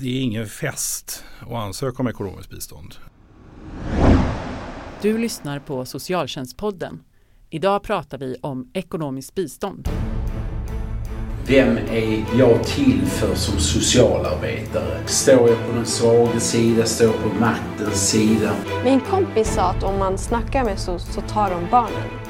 det 0.00 0.18
är 0.18 0.22
ingen 0.22 0.46
fest 0.46 1.24
att 1.40 1.52
ansöka 1.52 2.02
om 2.02 2.08
ekonomiskt 2.08 2.50
bistånd. 2.50 2.94
Du 5.02 5.18
lyssnar 5.18 5.58
på 5.58 5.84
Socialtjänstpodden. 5.84 7.02
Idag 7.50 7.82
pratar 7.82 8.18
vi 8.18 8.36
om 8.42 8.70
ekonomiskt 8.74 9.34
bistånd. 9.34 9.88
Vem 11.46 11.76
är 11.76 12.24
jag 12.38 12.64
till 12.64 13.06
för 13.06 13.34
som 13.34 13.58
socialarbetare? 13.58 15.06
Står 15.06 15.48
jag 15.48 15.66
på 15.66 15.72
den 15.72 15.86
svaga 15.86 16.40
sida? 16.40 16.84
Står 16.84 17.06
jag 17.06 17.22
på 17.22 17.28
maktens 17.40 18.10
sida? 18.10 18.54
Min 18.84 19.00
kompis 19.00 19.54
sa 19.54 19.62
att 19.62 19.82
om 19.82 19.98
man 19.98 20.18
snackar 20.18 20.64
med 20.64 20.78
så, 20.78 20.98
så 20.98 21.20
tar 21.20 21.50
de 21.50 21.70
barnen. 21.70 22.27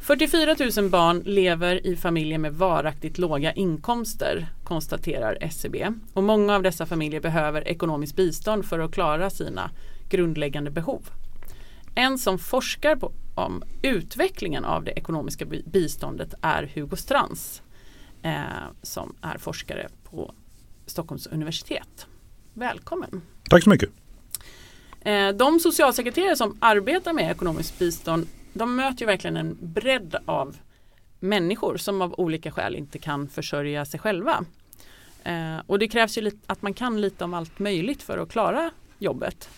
44 0.00 0.56
000 0.76 0.90
barn 0.90 1.22
lever 1.24 1.86
i 1.86 1.96
familjer 1.96 2.38
med 2.38 2.54
varaktigt 2.54 3.18
låga 3.18 3.52
inkomster 3.52 4.48
konstaterar 4.64 5.38
SCB 5.40 5.78
e 5.78 5.92
och 6.12 6.22
många 6.22 6.54
av 6.54 6.62
dessa 6.62 6.86
familjer 6.86 7.20
behöver 7.20 7.68
ekonomiskt 7.68 8.16
bistånd 8.16 8.66
för 8.66 8.78
att 8.78 8.92
klara 8.92 9.30
sina 9.30 9.70
grundläggande 10.08 10.70
behov. 10.70 11.10
En 11.94 12.18
som 12.18 12.38
forskar 12.38 12.96
på, 12.96 13.12
om 13.34 13.62
utvecklingen 13.82 14.64
av 14.64 14.84
det 14.84 14.90
ekonomiska 14.90 15.46
biståndet 15.64 16.34
är 16.42 16.70
Hugo 16.74 16.96
Strans 16.96 17.62
eh, 18.22 18.40
som 18.82 19.14
är 19.20 19.38
forskare 19.38 19.88
på 20.04 20.34
Stockholms 20.86 21.26
universitet. 21.26 22.06
Välkommen! 22.54 23.22
Tack 23.50 23.64
så 23.64 23.70
mycket! 23.70 23.90
Eh, 25.00 25.28
de 25.28 25.60
socialsekreterare 25.60 26.36
som 26.36 26.56
arbetar 26.60 27.12
med 27.12 27.30
ekonomiskt 27.30 27.78
bistånd 27.78 28.26
de 28.52 28.76
möter 28.76 29.00
ju 29.00 29.06
verkligen 29.06 29.36
en 29.36 29.56
bredd 29.60 30.16
av 30.26 30.56
människor 31.20 31.76
som 31.76 32.02
av 32.02 32.14
olika 32.20 32.50
skäl 32.50 32.76
inte 32.76 32.98
kan 32.98 33.28
försörja 33.28 33.84
sig 33.84 34.00
själva. 34.00 34.44
Eh, 35.24 35.58
och 35.66 35.78
det 35.78 35.88
krävs 35.88 36.18
ju 36.18 36.30
att 36.46 36.62
man 36.62 36.74
kan 36.74 37.00
lite 37.00 37.24
om 37.24 37.34
allt 37.34 37.58
möjligt 37.58 38.02
för 38.02 38.18
att 38.18 38.28
klara 38.28 38.70
jobbet. 38.98 39.48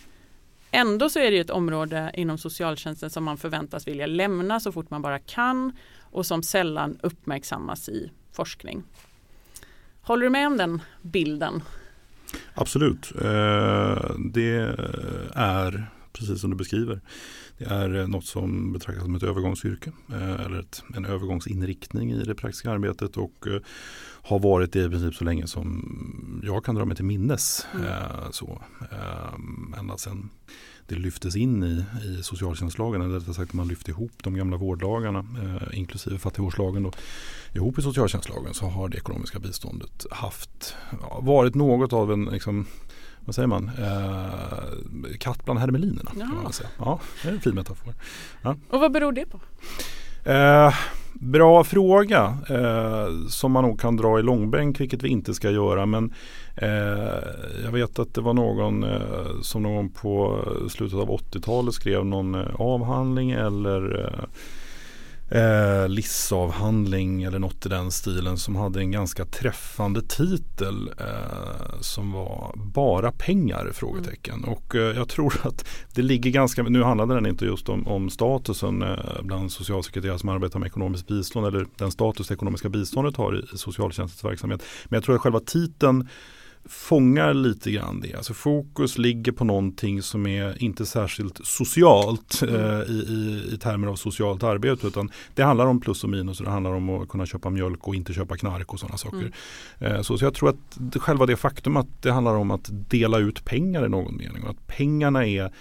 Ändå 0.70 1.10
så 1.10 1.18
är 1.18 1.30
det 1.30 1.38
ett 1.38 1.50
område 1.50 2.10
inom 2.14 2.38
socialtjänsten 2.38 3.10
som 3.10 3.24
man 3.24 3.38
förväntas 3.38 3.88
vilja 3.88 4.06
lämna 4.06 4.60
så 4.60 4.72
fort 4.72 4.90
man 4.90 5.02
bara 5.02 5.18
kan 5.18 5.72
och 6.00 6.26
som 6.26 6.42
sällan 6.42 6.98
uppmärksammas 7.02 7.88
i 7.88 8.10
forskning. 8.32 8.82
Håller 10.02 10.22
du 10.22 10.30
med 10.30 10.46
om 10.46 10.56
den 10.56 10.82
bilden? 11.02 11.62
Absolut. 12.54 13.12
Eh, 13.20 14.10
det 14.32 14.76
är 15.34 15.90
precis 16.12 16.40
som 16.40 16.50
du 16.50 16.56
beskriver. 16.56 17.00
Det 17.58 17.64
är 17.64 17.94
eh, 17.94 18.08
något 18.08 18.24
som 18.24 18.72
betraktas 18.72 19.04
som 19.04 19.14
ett 19.14 19.22
övergångsyrke 19.22 19.92
eh, 20.12 20.40
eller 20.40 20.60
ett, 20.60 20.82
en 20.94 21.04
övergångsinriktning 21.04 22.12
i 22.12 22.24
det 22.24 22.34
praktiska 22.34 22.70
arbetet 22.70 23.16
och 23.16 23.46
eh, 23.46 23.60
har 24.22 24.38
varit 24.38 24.72
det 24.72 24.84
i 24.84 24.88
princip 24.88 25.14
så 25.14 25.24
länge 25.24 25.46
som 25.46 26.42
jag 26.44 26.64
kan 26.64 26.74
dra 26.74 26.84
mig 26.84 26.96
till 26.96 27.04
minnes. 27.04 27.66
Mm. 27.74 27.86
Så, 28.32 28.62
ända 29.78 29.98
sedan 29.98 30.30
det 30.86 30.94
lyftes 30.94 31.36
in 31.36 31.64
i, 31.64 31.84
i 32.04 32.22
socialtjänstlagen, 32.22 33.02
eller 33.02 33.14
rättare 33.14 33.34
sagt 33.34 33.52
man 33.52 33.68
lyfte 33.68 33.90
ihop 33.90 34.12
de 34.22 34.34
gamla 34.34 34.56
vårdlagarna 34.56 35.18
eh, 35.18 35.78
inklusive 35.78 36.18
fattigvårdslagen 36.18 36.82
då, 36.82 36.92
ihop 37.54 37.78
i 37.78 37.82
socialtjänstlagen 37.82 38.54
så 38.54 38.66
har 38.66 38.88
det 38.88 38.96
ekonomiska 38.96 39.38
biståndet 39.38 40.06
haft, 40.10 40.76
ja, 41.00 41.20
varit 41.22 41.54
något 41.54 41.92
av 41.92 42.12
en 42.12 42.24
liksom, 42.24 42.66
vad 43.24 43.34
säger 43.34 43.46
man, 43.48 43.70
eh, 43.78 45.16
katt 45.18 45.44
bland 45.44 45.60
hermelinerna. 45.60 46.10
Ja. 46.14 46.26
Kan 46.26 46.42
man 46.42 46.52
säga. 46.52 46.68
ja, 46.78 47.00
det 47.22 47.28
är 47.28 47.32
en 47.32 47.40
fin 47.40 47.54
metafor. 47.54 47.94
Ja. 48.42 48.56
Och 48.70 48.80
vad 48.80 48.92
beror 48.92 49.12
det 49.12 49.26
på? 49.26 49.40
Eh, 50.30 50.74
bra 51.14 51.64
fråga 51.64 52.36
eh, 52.48 53.06
som 53.28 53.52
man 53.52 53.64
nog 53.64 53.80
kan 53.80 53.96
dra 53.96 54.18
i 54.18 54.22
långbänk 54.22 54.80
vilket 54.80 55.02
vi 55.02 55.08
inte 55.08 55.34
ska 55.34 55.50
göra. 55.50 55.86
Men 55.86 56.14
eh, 56.56 56.68
jag 57.64 57.72
vet 57.72 57.98
att 57.98 58.14
det 58.14 58.20
var 58.20 58.34
någon 58.34 58.84
eh, 58.84 59.40
som 59.42 59.62
någon 59.62 59.88
på 59.88 60.44
slutet 60.70 60.98
av 60.98 61.08
80-talet 61.08 61.74
skrev 61.74 62.06
någon 62.06 62.34
eh, 62.34 62.54
avhandling 62.54 63.30
eller 63.30 64.10
eh, 65.34 65.88
LIS-avhandling 65.88 67.22
eller 67.22 67.38
något 67.38 67.66
i 67.66 67.68
den 67.68 67.90
stilen 67.90 68.38
som 68.38 68.56
hade 68.56 68.80
en 68.80 68.90
ganska 68.90 69.24
träffande 69.24 70.02
titel 70.02 70.90
eh, 70.98 71.80
som 71.80 72.12
var 72.12 72.54
Bara 72.56 73.12
pengar? 73.12 73.70
frågetecken. 73.74 74.34
Mm. 74.34 74.50
Och 74.50 74.74
eh, 74.74 74.96
jag 74.96 75.08
tror 75.08 75.34
att 75.42 75.68
det 75.94 76.02
ligger 76.02 76.30
ganska, 76.30 76.62
nu 76.62 76.82
handlade 76.82 77.14
den 77.14 77.26
inte 77.26 77.44
just 77.44 77.68
om, 77.68 77.88
om 77.88 78.10
statusen 78.10 78.82
eh, 78.82 79.22
bland 79.22 79.52
socialsekreterare 79.52 80.18
som 80.18 80.28
arbetar 80.28 80.58
med 80.58 80.66
ekonomiskt 80.66 81.06
bistånd 81.06 81.46
eller 81.46 81.66
den 81.76 81.90
status 81.90 82.28
det 82.28 82.34
ekonomiska 82.34 82.68
biståndet 82.68 83.16
har 83.16 83.36
i, 83.36 83.54
i 83.54 83.58
socialtjänstens 83.58 84.24
verksamhet. 84.24 84.62
Men 84.84 84.96
jag 84.96 85.04
tror 85.04 85.14
att 85.14 85.20
själva 85.20 85.40
titeln 85.40 86.08
fångar 86.64 87.34
lite 87.34 87.70
grann 87.70 88.00
det. 88.00 88.14
Alltså 88.14 88.34
fokus 88.34 88.98
ligger 88.98 89.32
på 89.32 89.44
någonting 89.44 90.02
som 90.02 90.26
är 90.26 90.62
inte 90.62 90.86
särskilt 90.86 91.46
socialt 91.46 92.42
mm. 92.42 92.54
eh, 92.54 92.80
i, 92.80 92.92
i, 92.92 93.54
i, 93.54 93.58
termer 93.58 93.88
av 93.88 93.96
socialt 93.96 94.42
arbete 94.42 94.86
utan 94.86 95.10
det 95.34 95.42
handlar 95.42 95.66
om 95.66 95.80
plus 95.80 96.04
och 96.04 96.10
minus 96.10 96.40
och 96.40 96.46
det 96.46 96.52
handlar 96.52 96.72
om 96.72 96.90
att 96.90 97.08
kunna 97.08 97.26
köpa 97.26 97.50
mjölk 97.50 97.88
och 97.88 97.94
inte 97.94 98.12
köpa 98.12 98.36
knark 98.36 98.72
och 98.72 98.80
sådana 98.80 98.96
saker. 98.96 99.32
Mm. 99.78 99.92
Eh, 99.96 100.02
så, 100.02 100.18
så 100.18 100.24
jag 100.24 100.34
tror 100.34 100.48
att 100.48 100.56
det, 100.74 100.98
själva 100.98 101.26
det 101.26 101.36
faktum 101.36 101.76
att 101.76 102.02
det 102.02 102.12
handlar 102.12 102.34
om 102.34 102.50
att 102.50 102.68
dela 102.70 103.18
ut 103.18 103.44
pengar 103.44 103.86
i 103.86 103.88
någon 103.88 104.16
mening 104.16 104.42
och 104.42 104.50
att 104.50 104.66
pengarna 104.66 105.26
är 105.26 105.52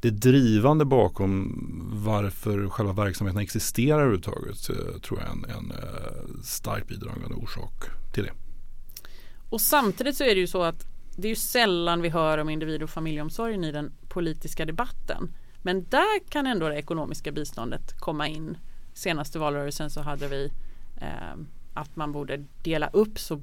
det 0.00 0.10
drivande 0.10 0.84
bakom 0.84 1.58
varför 2.04 2.68
själva 2.68 2.92
verksamheten 2.92 3.40
existerar 3.42 3.98
överhuvudtaget 3.98 4.70
eh, 4.70 5.00
tror 5.00 5.20
jag 5.20 5.28
är 5.28 5.32
en, 5.32 5.44
en 5.44 5.70
eh, 5.70 6.42
starkt 6.42 6.88
bidragande 6.88 7.34
orsak 7.34 7.84
till 8.14 8.22
det. 8.22 8.47
Och 9.50 9.60
samtidigt 9.60 10.16
så 10.16 10.24
är 10.24 10.34
det 10.34 10.40
ju 10.40 10.46
så 10.46 10.62
att 10.62 10.86
det 11.16 11.28
är 11.28 11.30
ju 11.30 11.36
sällan 11.36 12.02
vi 12.02 12.08
hör 12.08 12.38
om 12.38 12.48
individ 12.48 12.82
och 12.82 12.90
familjeomsorgen 12.90 13.64
i 13.64 13.72
den 13.72 13.92
politiska 14.08 14.64
debatten. 14.64 15.34
Men 15.62 15.84
där 15.84 16.28
kan 16.28 16.46
ändå 16.46 16.68
det 16.68 16.76
ekonomiska 16.76 17.32
biståndet 17.32 18.00
komma 18.00 18.28
in. 18.28 18.58
Senaste 18.94 19.38
valrörelsen 19.38 19.90
så 19.90 20.00
hade 20.00 20.28
vi 20.28 20.52
eh, 21.00 21.38
att 21.74 21.96
man 21.96 22.12
borde 22.12 22.44
dela 22.62 22.90
upp 22.92 23.18
så 23.18 23.42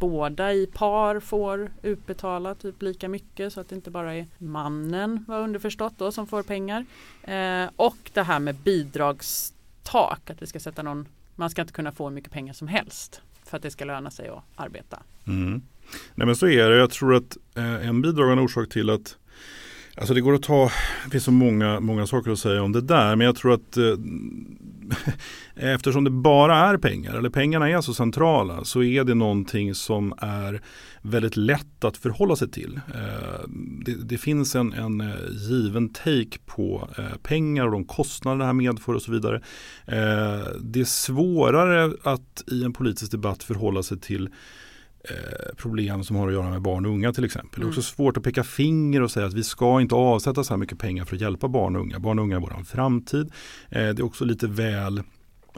båda 0.00 0.52
i 0.52 0.66
par 0.66 1.20
får 1.20 1.72
utbetala 1.82 2.54
typ 2.54 2.82
lika 2.82 3.08
mycket 3.08 3.52
så 3.52 3.60
att 3.60 3.68
det 3.68 3.74
inte 3.74 3.90
bara 3.90 4.14
är 4.14 4.26
mannen 4.38 5.24
var 5.28 5.40
underförstått 5.40 5.98
då 5.98 6.12
som 6.12 6.26
får 6.26 6.42
pengar. 6.42 6.86
Eh, 7.22 7.70
och 7.76 8.10
det 8.12 8.22
här 8.22 8.38
med 8.38 8.54
bidragstak, 8.54 10.30
att 10.30 10.42
vi 10.42 10.46
ska 10.46 10.60
sätta 10.60 10.82
någon, 10.82 11.08
man 11.34 11.50
ska 11.50 11.62
inte 11.62 11.74
kunna 11.74 11.92
få 11.92 12.04
hur 12.04 12.14
mycket 12.14 12.32
pengar 12.32 12.52
som 12.52 12.68
helst 12.68 13.22
för 13.46 13.56
att 13.56 13.62
det 13.62 13.70
ska 13.70 13.84
löna 13.84 14.10
sig 14.10 14.28
att 14.28 14.44
arbeta. 14.56 15.02
Mm. 15.26 15.62
Nej 16.14 16.26
men 16.26 16.36
så 16.36 16.48
är 16.48 16.70
det. 16.70 16.76
Jag 16.76 16.90
tror 16.90 17.14
att 17.14 17.36
eh, 17.56 17.88
en 17.88 18.02
bidragande 18.02 18.42
orsak 18.42 18.68
till 18.68 18.90
att 18.90 19.16
Alltså 19.98 20.14
det 20.14 20.20
går 20.20 20.34
att 20.34 20.42
ta, 20.42 20.70
det 21.04 21.10
finns 21.10 21.24
så 21.24 21.30
många, 21.30 21.80
många 21.80 22.06
saker 22.06 22.30
att 22.30 22.38
säga 22.38 22.62
om 22.62 22.72
det 22.72 22.80
där 22.80 23.16
men 23.16 23.24
jag 23.24 23.36
tror 23.36 23.54
att 23.54 23.76
eh, 23.76 23.94
eftersom 25.74 26.04
det 26.04 26.10
bara 26.10 26.56
är 26.56 26.76
pengar 26.76 27.14
eller 27.14 27.30
pengarna 27.30 27.70
är 27.70 27.80
så 27.80 27.94
centrala 27.94 28.64
så 28.64 28.82
är 28.82 29.04
det 29.04 29.14
någonting 29.14 29.74
som 29.74 30.14
är 30.18 30.62
väldigt 31.06 31.36
lätt 31.36 31.84
att 31.84 31.96
förhålla 31.96 32.36
sig 32.36 32.50
till. 32.50 32.80
Eh, 32.94 33.48
det, 33.84 33.94
det, 33.94 34.18
finns 34.18 34.54
en, 34.54 34.72
en 34.72 35.00
eh, 35.00 35.14
given 35.30 35.88
take 35.88 36.38
på 36.46 36.88
eh, 36.98 37.16
pengar 37.22 37.64
och 37.64 37.72
de 37.72 37.84
kostnader 37.84 38.38
det 38.38 38.44
här 38.44 38.52
medför 38.52 38.94
och 38.94 39.02
så 39.02 39.12
vidare. 39.12 39.42
Det 40.60 40.80
är 40.80 40.84
svårare 40.84 41.92
att 42.02 42.44
i 42.46 42.64
en 42.64 42.72
politisk 42.72 43.12
debatt 43.12 43.42
förhålla 43.42 43.82
sig 43.82 44.00
till 44.00 44.28
problem 45.56 46.04
som 46.04 46.16
har 46.16 46.28
att 46.28 46.34
göra 46.34 46.50
med 46.50 46.62
barn 46.62 46.86
och 46.86 46.92
unga 46.92 47.12
till 47.12 47.24
exempel. 47.24 47.60
Mm. 47.60 47.60
Det 47.60 47.66
är 47.66 47.78
också 47.78 47.88
mm. 47.88 47.96
svårt 47.96 48.16
att 48.16 48.22
peka 48.22 48.44
finger 48.44 49.02
och 49.02 49.10
säga 49.10 49.26
att 49.26 49.34
vi 49.34 49.44
ska 49.44 49.80
inte 49.80 49.94
avsätta 49.94 50.44
så 50.44 50.52
här 50.52 50.58
mycket 50.58 50.78
pengar 50.78 51.04
för 51.04 51.16
att 51.16 51.22
hjälpa 51.22 51.48
barn 51.48 51.76
och 51.76 51.82
unga. 51.82 51.98
Barn 51.98 52.18
och 52.18 52.24
unga 52.24 52.36
är 52.36 52.40
vår 52.40 52.64
framtid. 52.64 53.32
Det 53.70 53.78
är 53.78 54.04
också 54.04 54.24
lite 54.24 54.46
väl 54.46 55.02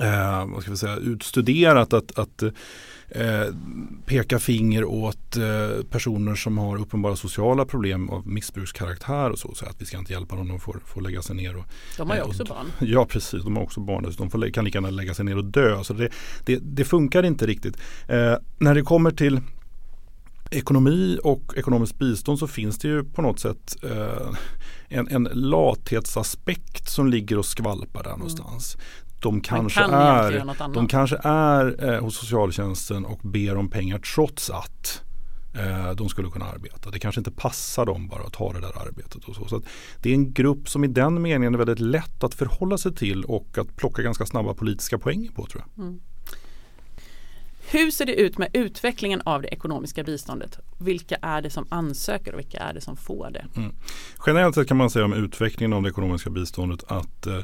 eh, 0.01 0.47
vad 0.47 0.63
ska 0.63 0.71
vi 0.71 0.77
säga, 0.77 0.97
utstuderat 0.97 1.93
att, 1.93 2.19
att 2.19 2.43
eh, 3.09 3.55
peka 4.07 4.39
finger 4.39 4.85
åt 4.85 5.37
eh, 5.37 5.85
personer 5.91 6.35
som 6.35 6.59
har 6.59 6.81
uppenbara 6.81 7.17
sociala 7.17 7.65
problem 7.65 8.11
av 8.11 8.27
missbrukskaraktär 8.27 9.31
och 9.31 9.39
så. 9.39 9.55
Så 9.55 9.67
att 9.67 9.83
vi 9.83 9.87
ska 9.87 9.99
inte 9.99 10.13
hjälpa 10.13 10.37
dem, 10.37 10.49
de 10.49 10.61
får, 10.61 10.81
får 10.87 11.01
lägga 11.01 11.23
sig 11.23 11.37
ner. 11.37 11.57
Och, 11.57 11.65
de 11.97 12.11
har 12.11 12.17
ju 12.17 12.23
också 12.23 12.43
och, 12.43 12.49
barn. 12.49 12.67
Ja 12.89 13.05
precis, 13.05 13.45
de 13.45 13.57
har 13.57 13.63
också 13.63 13.81
barn. 13.81 14.15
De 14.19 14.31
får, 14.31 14.51
kan 14.51 14.65
lika 14.65 14.77
gärna 14.77 14.91
lägga 14.91 15.15
sig 15.15 15.25
ner 15.25 15.37
och 15.37 15.45
dö. 15.45 15.85
Så 15.85 15.93
det, 15.93 16.09
det, 16.45 16.59
det 16.63 16.85
funkar 16.85 17.23
inte 17.23 17.47
riktigt. 17.47 17.77
Eh, 18.09 18.35
när 18.59 18.75
det 18.75 18.83
kommer 18.83 19.11
till 19.11 19.41
ekonomi 20.51 21.19
och 21.25 21.55
ekonomiskt 21.57 21.99
bistånd 21.99 22.39
så 22.39 22.47
finns 22.47 22.79
det 22.79 22.89
ju 22.89 23.05
på 23.05 23.23
något 23.23 23.41
sätt 23.41 23.77
eh, 23.83 24.35
en, 24.89 25.09
en 25.09 25.29
lathetsaspekt 25.33 26.89
som 26.89 27.09
ligger 27.09 27.39
och 27.39 27.47
skvalpar 27.47 28.03
där 28.03 28.15
mm. 28.15 28.29
De 29.21 29.41
kanske, 29.41 29.81
kan 29.81 29.95
är, 29.95 30.75
de 30.75 30.89
kanske 30.89 31.17
är 31.23 31.85
eh, 31.89 32.01
hos 32.01 32.17
socialtjänsten 32.17 33.05
och 33.05 33.19
ber 33.23 33.57
om 33.57 33.71
pengar 33.71 33.99
trots 33.99 34.51
att 34.51 35.03
eh, 35.55 35.91
de 35.91 36.09
skulle 36.09 36.31
kunna 36.31 36.45
arbeta. 36.45 36.91
Det 36.91 36.99
kanske 36.99 37.21
inte 37.21 37.31
passar 37.31 37.87
dem 37.87 38.09
bara 38.09 38.23
att 38.23 38.33
ta 38.33 38.53
det 38.53 38.61
där 38.61 38.87
arbetet. 38.87 39.25
Och 39.25 39.35
så. 39.35 39.49
så 39.49 39.63
det 40.03 40.11
är 40.11 40.15
en 40.15 40.33
grupp 40.33 40.69
som 40.69 40.85
i 40.85 40.87
den 40.87 41.23
meningen 41.23 41.55
är 41.55 41.59
väldigt 41.59 41.81
lätt 41.81 42.25
att 42.25 42.35
förhålla 42.35 42.79
sig 42.79 42.95
till 42.95 43.25
och 43.25 43.59
att 43.59 43.77
plocka 43.77 44.03
ganska 44.03 44.27
snabba 44.27 44.55
politiska 44.55 44.99
poäng 44.99 45.29
på 45.35 45.47
tror 45.47 45.65
jag. 45.67 45.85
Mm. 45.85 46.01
Hur 47.71 47.91
ser 47.91 48.07
det 48.07 48.15
ut 48.15 48.39
med 48.39 48.49
utvecklingen 48.53 49.23
av 49.25 49.43
det 49.43 49.49
ekonomiska 49.49 50.05
biståndet? 50.05 50.59
Vilka 50.79 51.17
är 51.23 51.43
det 51.43 51.51
som 51.51 51.67
ansöker 51.69 52.33
och 52.33 52.39
vilka 52.39 52.59
är 52.59 52.75
det 52.75 52.81
som 52.81 52.97
får 52.97 53.31
det? 53.31 53.47
Mm. 53.57 53.75
Generellt 54.27 54.55
sett 54.55 54.69
kan 54.69 54.77
man 54.77 54.91
säga 54.91 55.05
om 55.05 55.13
utvecklingen 55.13 55.73
av 55.73 55.83
det 55.83 55.89
ekonomiska 55.89 56.31
biståndet 56.31 56.85
att 56.89 57.27
eh, 57.27 57.41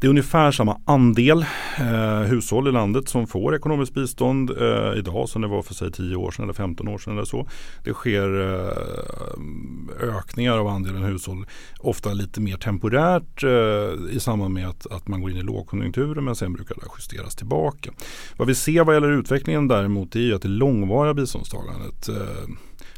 det 0.00 0.06
är 0.06 0.08
ungefär 0.08 0.52
samma 0.52 0.80
andel 0.84 1.44
eh, 1.78 2.20
hushåll 2.20 2.68
i 2.68 2.72
landet 2.72 3.08
som 3.08 3.26
får 3.26 3.54
ekonomiskt 3.54 3.94
bistånd 3.94 4.50
eh, 4.50 4.98
idag 4.98 5.28
som 5.28 5.42
det 5.42 5.48
var 5.48 5.62
för 5.62 5.74
sig 5.74 5.92
10 5.92 6.16
år 6.16 6.30
sedan 6.30 6.42
eller 6.42 6.52
15 6.52 6.88
år 6.88 6.98
sedan 6.98 7.12
eller 7.12 7.24
så. 7.24 7.48
Det 7.84 7.92
sker 7.92 8.40
eh, 8.40 10.16
ökningar 10.16 10.58
av 10.58 10.66
andelen 10.66 11.02
hushåll, 11.02 11.46
ofta 11.78 12.12
lite 12.12 12.40
mer 12.40 12.56
temporärt 12.56 13.42
eh, 13.42 14.16
i 14.16 14.20
samband 14.20 14.54
med 14.54 14.68
att, 14.68 14.86
att, 14.86 15.08
man 15.08 15.20
går 15.20 15.30
in 15.30 15.36
i 15.36 15.42
lågkonjunkturen 15.42 16.24
men 16.24 16.36
sen 16.36 16.52
brukar 16.52 16.74
det 16.74 16.86
justeras 16.98 17.36
tillbaka. 17.36 17.90
Vad 18.36 18.48
vi 18.48 18.54
ser 18.54 18.84
vad 18.84 18.94
gäller 18.94 19.10
utvecklingen 19.10 19.68
däremot 19.68 20.16
är 20.16 20.34
att 20.34 20.42
det 20.42 20.48
långvariga 20.48 21.14
biståndstagandet 21.14 22.08
eh, 22.08 22.14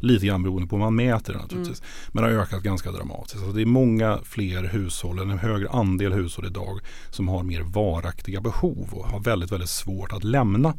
Lite 0.03 0.27
grann 0.27 0.43
beroende 0.43 0.69
på 0.69 0.77
hur 0.77 0.85
man 0.85 0.95
mäter 0.95 1.33
det 1.33 1.39
naturligtvis. 1.39 1.81
Mm. 1.81 1.91
Men 2.13 2.25
har 2.25 2.31
ökat 2.31 2.63
ganska 2.63 2.91
dramatiskt. 2.91 3.37
Alltså 3.37 3.53
det 3.53 3.63
är 3.63 3.67
många 3.67 4.19
fler 4.25 4.65
hushåll, 4.65 5.19
en 5.19 5.39
högre 5.39 5.69
andel 5.69 6.13
hushåll 6.13 6.47
idag 6.47 6.81
som 7.11 7.29
har 7.29 7.43
mer 7.43 7.61
varaktiga 7.61 8.41
behov 8.41 8.89
och 8.93 9.07
har 9.07 9.21
väldigt, 9.21 9.53
väldigt 9.53 9.71
svårt 9.71 10.13
att 10.13 10.25
lämna 10.25 10.75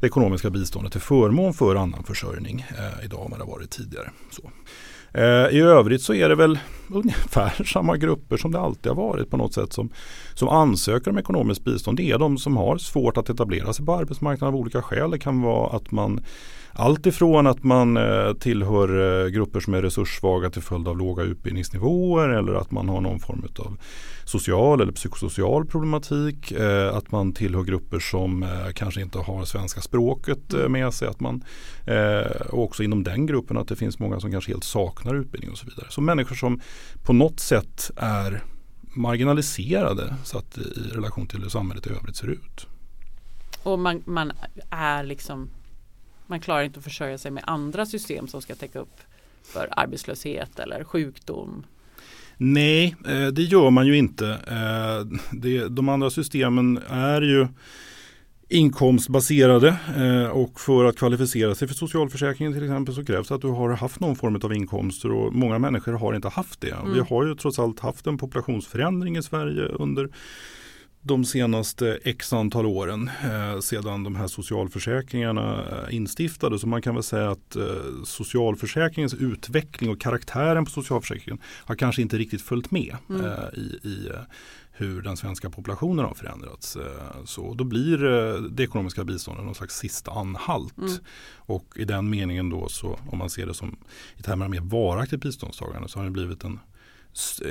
det 0.00 0.06
ekonomiska 0.06 0.50
biståndet 0.50 0.92
till 0.92 1.00
förmån 1.00 1.54
för 1.54 1.76
annan 1.76 2.04
försörjning 2.04 2.66
eh, 2.78 3.04
idag 3.04 3.24
än 3.24 3.30
vad 3.30 3.40
det 3.40 3.44
varit 3.44 3.70
tidigare. 3.70 4.10
Så. 4.30 4.50
Eh, 5.14 5.56
I 5.56 5.60
övrigt 5.60 6.02
så 6.02 6.14
är 6.14 6.28
det 6.28 6.34
väl 6.34 6.58
ungefär 6.88 7.64
samma 7.72 7.96
grupper 7.96 8.36
som 8.36 8.52
det 8.52 8.60
alltid 8.60 8.92
har 8.92 8.96
varit 8.96 9.30
på 9.30 9.36
något 9.36 9.54
sätt 9.54 9.72
som, 9.72 9.90
som 10.34 10.48
ansöker 10.48 11.10
om 11.10 11.18
ekonomiskt 11.18 11.64
bistånd. 11.64 11.96
Det 11.96 12.10
är 12.10 12.18
de 12.18 12.38
som 12.38 12.56
har 12.56 12.78
svårt 12.78 13.16
att 13.16 13.30
etablera 13.30 13.72
sig 13.72 13.86
på 13.86 13.94
arbetsmarknaden 13.94 14.54
av 14.54 14.60
olika 14.60 14.82
skäl. 14.82 15.10
Det 15.10 15.18
kan 15.18 15.42
vara 15.42 15.76
att 15.76 15.90
man 15.90 16.20
allt 16.74 17.06
ifrån 17.06 17.46
att 17.46 17.64
man 17.64 17.96
eh, 17.96 18.32
tillhör 18.32 19.24
eh, 19.24 19.28
grupper 19.28 19.60
som 19.60 19.74
är 19.74 19.82
resurssvaga 19.82 20.50
till 20.50 20.62
följd 20.62 20.88
av 20.88 20.98
låga 20.98 21.22
utbildningsnivåer 21.22 22.28
eller 22.28 22.54
att 22.54 22.70
man 22.70 22.88
har 22.88 23.00
någon 23.00 23.20
form 23.20 23.44
av 23.58 23.78
social 24.24 24.80
eller 24.80 24.92
psykosocial 24.92 25.66
problematik. 25.66 26.52
Eh, 26.52 26.96
att 26.96 27.12
man 27.12 27.32
tillhör 27.32 27.62
grupper 27.62 27.98
som 27.98 28.46
kanske 28.74 29.02
inte 29.02 29.18
har 29.18 29.44
svenska 29.44 29.80
språket 29.80 30.54
med 30.68 30.94
sig. 30.94 31.08
Att 31.08 31.20
man, 31.20 31.44
och 32.50 32.62
också 32.62 32.82
inom 32.82 33.02
den 33.02 33.26
gruppen 33.26 33.56
att 33.56 33.68
det 33.68 33.76
finns 33.76 33.98
många 33.98 34.20
som 34.20 34.30
kanske 34.30 34.52
helt 34.52 34.64
saknar 34.64 35.14
utbildning 35.14 35.50
och 35.50 35.58
så 35.58 35.66
vidare. 35.66 35.86
Så 35.90 36.00
människor 36.00 36.36
som 36.36 36.60
på 37.04 37.12
något 37.12 37.40
sätt 37.40 37.90
är 37.96 38.42
marginaliserade 38.94 40.14
så 40.24 40.38
att 40.38 40.58
i 40.58 40.88
relation 40.94 41.26
till 41.26 41.42
hur 41.42 41.48
samhället 41.48 41.86
i 41.86 41.90
övrigt 41.90 42.16
ser 42.16 42.26
ut. 42.26 42.66
Och 43.62 43.78
man, 43.78 44.02
man 44.06 44.32
är 44.70 45.04
liksom 45.04 45.48
man 46.32 46.40
klarar 46.40 46.62
inte 46.62 46.78
att 46.78 46.84
försörja 46.84 47.18
sig 47.18 47.30
med 47.30 47.44
andra 47.46 47.86
system 47.86 48.28
som 48.28 48.42
ska 48.42 48.54
täcka 48.54 48.78
upp 48.78 49.00
för 49.42 49.68
arbetslöshet 49.70 50.58
eller 50.58 50.84
sjukdom. 50.84 51.66
Nej, 52.36 52.96
eh, 53.08 53.26
det 53.26 53.42
gör 53.42 53.70
man 53.70 53.86
ju 53.86 53.96
inte. 53.96 54.28
Eh, 54.28 55.68
de 55.68 55.88
andra 55.88 56.10
systemen 56.10 56.80
är 56.88 57.22
ju 57.22 57.48
inkomstbaserade 58.48 59.76
eh, 59.96 60.30
och 60.30 60.60
för 60.60 60.84
att 60.84 60.96
kvalificera 60.96 61.54
sig 61.54 61.68
för 61.68 61.74
socialförsäkringen 61.74 62.52
till 62.52 62.64
exempel 62.64 62.94
så 62.94 63.04
krävs 63.04 63.30
att 63.30 63.40
du 63.40 63.48
har 63.48 63.70
haft 63.70 64.00
någon 64.00 64.16
form 64.16 64.40
av 64.42 64.52
inkomster 64.52 65.12
och 65.12 65.34
många 65.34 65.58
människor 65.58 65.92
har 65.92 66.14
inte 66.14 66.28
haft 66.28 66.60
det. 66.60 66.70
Mm. 66.70 66.94
Vi 66.94 67.00
har 67.00 67.26
ju 67.26 67.34
trots 67.34 67.58
allt 67.58 67.80
haft 67.80 68.06
en 68.06 68.18
populationsförändring 68.18 69.16
i 69.16 69.22
Sverige 69.22 69.62
under 69.62 70.08
de 71.02 71.24
senaste 71.24 71.98
x 72.04 72.32
antal 72.32 72.66
åren 72.66 73.10
eh, 73.24 73.60
sedan 73.60 74.04
de 74.04 74.16
här 74.16 74.26
socialförsäkringarna 74.26 75.64
eh, 75.70 75.94
instiftades. 75.94 76.60
Så 76.60 76.66
man 76.66 76.82
kan 76.82 76.94
väl 76.94 77.02
säga 77.02 77.30
att 77.30 77.56
eh, 77.56 77.64
socialförsäkringens 78.04 79.14
utveckling 79.14 79.90
och 79.90 80.00
karaktären 80.00 80.64
på 80.64 80.70
socialförsäkringen 80.70 81.40
har 81.44 81.74
kanske 81.74 82.02
inte 82.02 82.18
riktigt 82.18 82.42
följt 82.42 82.70
med 82.70 82.96
mm. 83.08 83.24
eh, 83.24 83.38
i, 83.54 83.80
i 83.82 84.08
eh, 84.08 84.20
hur 84.72 85.02
den 85.02 85.16
svenska 85.16 85.50
populationen 85.50 86.04
har 86.04 86.14
förändrats. 86.14 86.76
Eh, 86.76 87.24
så 87.24 87.54
då 87.54 87.64
blir 87.64 87.98
det 88.48 88.62
ekonomiska 88.62 89.04
biståndet 89.04 89.44
någon 89.44 89.54
slags 89.54 89.76
sista 89.76 90.10
anhalt. 90.10 90.78
Mm. 90.78 90.92
Och 91.36 91.64
i 91.76 91.84
den 91.84 92.10
meningen 92.10 92.50
då 92.50 92.68
så 92.68 92.98
om 93.10 93.18
man 93.18 93.30
ser 93.30 93.46
det 93.46 93.54
som 93.54 93.76
i 94.16 94.22
termer 94.22 94.44
av 94.44 94.50
mer 94.50 94.60
varaktigt 94.60 95.22
biståndstagande 95.22 95.88
så 95.88 95.98
har 95.98 96.04
det 96.04 96.10
blivit 96.10 96.44
en 96.44 96.60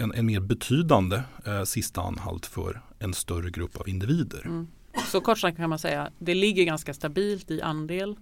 en, 0.02 0.14
en 0.14 0.26
mer 0.26 0.40
betydande 0.40 1.22
eh, 1.46 1.64
sista 1.64 2.02
anhalt 2.02 2.46
för 2.46 2.82
en 3.00 3.14
större 3.14 3.50
grupp 3.50 3.78
av 3.78 3.90
individer. 3.90 4.42
Mm. 4.46 4.68
Så 5.12 5.22
kort 5.22 5.40
sagt 5.40 5.58
kan 5.58 5.70
man 5.70 5.80
säga 5.80 6.10
det 6.20 6.34
ligger 6.34 6.64
ganska 6.64 6.94
stabilt 6.94 7.52
i 7.52 7.62
andel 7.62 8.16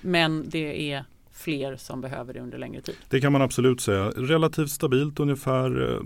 men 0.00 0.48
det 0.48 0.92
är 0.92 1.04
fler 1.32 1.76
som 1.76 2.00
behöver 2.00 2.34
det 2.34 2.40
under 2.40 2.58
längre 2.58 2.80
tid. 2.80 2.94
Det 3.08 3.20
kan 3.20 3.32
man 3.32 3.42
absolut 3.42 3.80
säga. 3.80 4.08
Relativt 4.08 4.70
stabilt 4.70 5.20
ungefär, 5.20 5.94
eh, 5.94 6.00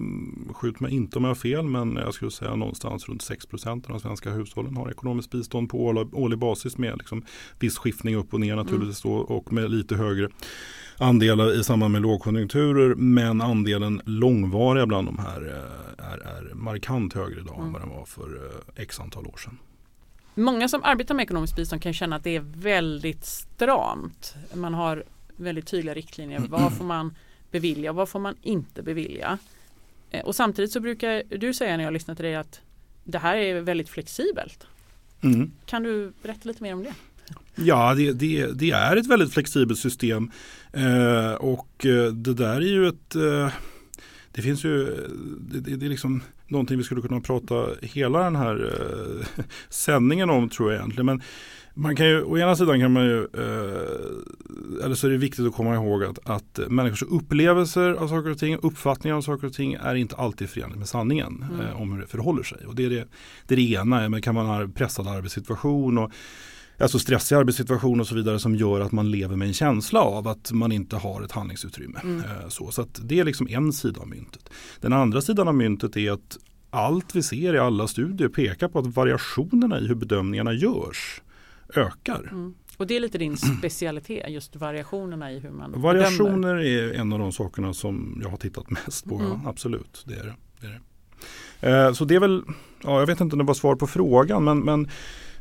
skjut 0.55 0.81
mig 0.81 0.93
inte 0.93 1.19
om 1.19 1.25
jag 1.25 1.31
har 1.31 1.34
fel, 1.34 1.64
men 1.64 1.96
jag 1.96 2.14
skulle 2.14 2.31
säga 2.31 2.55
någonstans 2.55 3.08
runt 3.08 3.23
6 3.23 3.46
av 3.67 3.81
de 3.81 4.00
svenska 4.00 4.31
hushållen 4.31 4.76
har 4.76 4.90
ekonomiskt 4.90 5.31
bistånd 5.31 5.70
på 5.70 5.78
årlig 6.12 6.38
basis 6.38 6.78
med 6.78 6.99
liksom 6.99 7.25
viss 7.58 7.78
skiftning 7.78 8.17
upp 8.17 8.34
och 8.34 8.40
ner 8.40 8.56
naturligtvis 8.56 9.05
mm. 9.05 9.19
och 9.19 9.52
med 9.52 9.70
lite 9.70 9.96
högre 9.96 10.28
andelar 10.98 11.60
i 11.60 11.64
samband 11.64 11.93
med 11.93 12.02
lågkonjunkturer 12.02 12.94
men 12.94 13.40
andelen 13.40 14.00
långvariga 14.04 14.87
bland 14.87 15.08
de 15.08 15.19
här 15.19 15.43
eh, 15.46 16.12
är, 16.12 16.19
är 16.19 16.54
markant 16.54 17.12
högre 17.12 17.40
idag 17.40 17.54
mm. 17.54 17.66
än 17.66 17.72
vad 17.72 17.82
den 17.82 17.90
var 17.90 18.04
för 18.04 18.37
eh, 18.37 18.82
x 18.82 19.00
antal 19.00 19.26
år 19.26 19.37
sedan. 19.37 19.58
Många 20.34 20.69
som 20.69 20.84
arbetar 20.84 21.14
med 21.14 21.22
ekonomiskt 21.22 21.56
bistånd 21.56 21.82
kan 21.82 21.94
känna 21.94 22.16
att 22.16 22.25
det 22.25 22.37
är 22.37 22.44
väldigt 22.56 23.25
stramt. 23.25 24.34
Man 24.54 24.75
har 24.75 25.04
väldigt 25.37 25.66
tydliga 25.66 25.94
riktlinjer. 25.94 26.43
Vad 26.48 26.72
får 26.78 26.84
man 26.84 27.14
bevilja 27.50 27.90
och 27.90 27.96
vad 27.96 28.08
får 28.08 28.20
man 28.20 28.37
inte 28.42 28.82
bevilja? 28.82 29.38
Eh, 30.10 30.25
och 30.25 30.34
samtidigt 30.34 30.72
så 30.72 30.81
brukar 30.81 31.22
du 31.38 31.54
säga 31.54 31.76
när 31.76 31.84
jag 31.84 31.92
lyssnar 31.92 32.14
till 32.14 32.25
dig 32.25 32.37
att 32.37 32.61
det 33.04 33.18
här 33.18 33.37
är 33.37 33.61
väldigt 33.61 33.88
flexibelt. 33.88 34.66
Mm. 35.21 35.52
Kan 35.66 35.82
du 35.82 36.12
berätta 36.23 36.49
lite 36.49 36.62
mer 36.62 36.75
om 36.75 36.85
det? 36.85 36.94
Ja, 37.56 37.94
det, 37.94 38.12
det, 38.12 38.46
det 38.46 38.70
är 38.70 38.96
ett 38.96 39.06
väldigt 39.06 39.32
flexibelt 39.32 39.78
system 39.78 40.30
eh, 40.72 41.32
och 41.32 41.86
eh, 41.86 42.12
det 42.12 42.34
där 42.34 42.56
är 42.56 42.60
ju 42.60 42.88
ett 42.88 43.14
eh, 43.14 43.48
det 44.36 44.42
finns 44.42 44.64
ju, 44.64 44.84
det, 45.40 45.60
det, 45.60 45.76
det, 45.76 45.86
är 45.86 45.90
liksom 45.90 46.22
någonting 46.46 46.78
vi 46.78 46.84
skulle 46.84 47.02
kunna 47.02 47.20
prata 47.20 47.66
hela 47.82 48.18
den 48.18 48.36
här 48.36 48.72
eh, 48.72 49.44
sändningen 49.68 50.30
om 50.30 50.48
tror 50.48 50.72
jag 50.72 50.78
egentligen. 50.78 51.06
Men 51.06 51.22
man 51.75 51.96
kan 51.96 52.06
ju, 52.06 52.22
å 52.22 52.38
ena 52.38 52.56
sidan 52.56 52.80
kan 52.80 52.92
man 52.92 53.04
ju, 53.04 53.18
eh, 53.18 54.84
eller 54.84 54.94
så 54.94 55.06
är 55.06 55.10
det 55.10 55.16
viktigt 55.16 55.46
att 55.46 55.54
komma 55.54 55.75
ihåg 55.75 56.04
att, 56.04 56.18
att 56.25 56.60
människors 56.68 57.02
upplevelser 57.02 57.92
av 57.92 58.08
saker 58.08 58.30
och 58.30 58.38
ting, 58.38 58.58
uppfattningar 58.62 59.16
av 59.16 59.22
saker 59.22 59.46
och 59.46 59.52
ting 59.52 59.75
är 59.75 59.94
inte 59.94 60.16
alltid 60.16 60.50
förenligt 60.50 60.78
med 60.78 60.88
sanningen 60.88 61.44
mm. 61.50 61.66
eh, 61.66 61.80
om 61.80 61.92
hur 61.92 62.00
det 62.00 62.06
förhåller 62.06 62.42
sig. 62.42 62.66
Och 62.66 62.75
det 62.75 62.84
är 62.84 62.90
det, 62.90 63.08
det, 63.46 63.54
är 63.54 63.56
det 63.56 63.72
ena, 63.72 64.08
men 64.08 64.22
kan 64.22 64.34
man 64.34 64.46
ha 64.46 64.62
en 64.62 64.72
pressad 64.72 65.08
arbetssituation 65.08 65.98
och 65.98 66.12
alltså 66.78 66.99
stressig 66.99 67.37
arbetssituation 67.37 68.00
och 68.00 68.06
så 68.06 68.14
vidare 68.14 68.38
som 68.38 68.54
gör 68.56 68.80
att 68.80 68.92
man 68.92 69.11
lever 69.11 69.37
med 69.37 69.49
en 69.49 69.54
känsla 69.54 70.00
av 70.00 70.28
att 70.28 70.52
man 70.52 70.73
inte 70.73 70.97
har 70.97 71.23
ett 71.23 71.33
handlingsutrymme. 71.33 72.00
Mm. 72.02 72.21
Eh, 72.21 72.49
så 72.49 72.71
så 72.71 72.87
det 73.02 73.21
är 73.21 73.25
liksom 73.25 73.49
en 73.49 73.73
sida 73.73 74.00
av 74.00 74.09
myntet. 74.09 74.50
Den 74.80 74.92
andra 74.92 75.21
sidan 75.21 75.49
av 75.49 75.54
myntet 75.54 75.97
är 75.97 76.11
att 76.11 76.38
allt 76.71 77.14
vi 77.14 77.23
ser 77.23 77.54
i 77.54 77.59
alla 77.59 77.87
studier 77.87 78.28
pekar 78.28 78.68
på 78.68 78.78
att 78.78 78.87
variationerna 78.87 79.80
i 79.80 79.87
hur 79.87 79.95
bedömningarna 79.95 80.52
görs 80.52 81.23
ökar. 81.75 82.28
Mm. 82.33 82.54
Och 82.76 82.87
det 82.87 82.97
är 82.97 83.00
lite 83.00 83.18
din 83.18 83.37
specialitet, 83.59 84.30
just 84.30 84.56
variationerna 84.56 85.33
i 85.33 85.38
hur 85.38 85.50
man 85.50 85.80
Variationer 85.80 86.56
bedömer. 86.56 86.95
är 86.95 87.00
en 87.00 87.12
av 87.12 87.18
de 87.18 87.33
sakerna 87.33 87.75
som 87.75 88.21
jag 88.23 88.30
har 88.30 88.37
tittat 88.37 88.71
mest 88.71 89.04
på. 89.04 89.14
Mm. 89.14 89.28
Ja, 89.28 89.50
absolut, 89.50 90.04
det 90.06 90.14
är 90.14 90.25
det. 90.25 90.35
det, 90.61 90.66
är 90.66 90.71
det. 90.71 91.87
Eh, 91.87 91.92
så 91.92 92.04
det 92.04 92.14
är 92.14 92.21
väl, 92.21 92.42
ja, 92.83 92.99
jag 93.00 93.06
vet 93.06 93.21
inte 93.21 93.35
om 93.35 93.38
det 93.38 93.45
var 93.45 93.54
svar 93.54 93.76
på 93.76 93.87
frågan 93.87 94.45
men, 94.45 94.59
men 94.59 94.88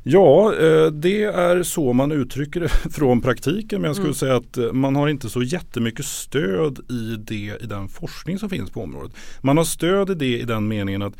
Ja, 0.07 0.55
eh, 0.55 0.87
det 0.87 1.23
är 1.23 1.63
så 1.63 1.93
man 1.93 2.11
uttrycker 2.11 2.59
det 2.59 2.69
från 2.91 3.21
praktiken. 3.21 3.81
Men 3.81 3.89
jag 3.89 3.95
skulle 3.95 4.07
mm. 4.07 4.15
säga 4.15 4.35
att 4.35 4.57
eh, 4.57 4.71
man 4.71 4.95
har 4.95 5.07
inte 5.07 5.29
så 5.29 5.43
jättemycket 5.43 6.05
stöd 6.05 6.79
i 6.91 7.15
det 7.19 7.57
i 7.61 7.65
den 7.65 7.87
forskning 7.87 8.39
som 8.39 8.49
finns 8.49 8.71
på 8.71 8.83
området. 8.83 9.15
Man 9.41 9.57
har 9.57 9.63
stöd 9.63 10.09
i 10.09 10.13
det 10.13 10.39
i 10.39 10.43
den 10.43 10.67
meningen 10.67 11.01
att 11.01 11.13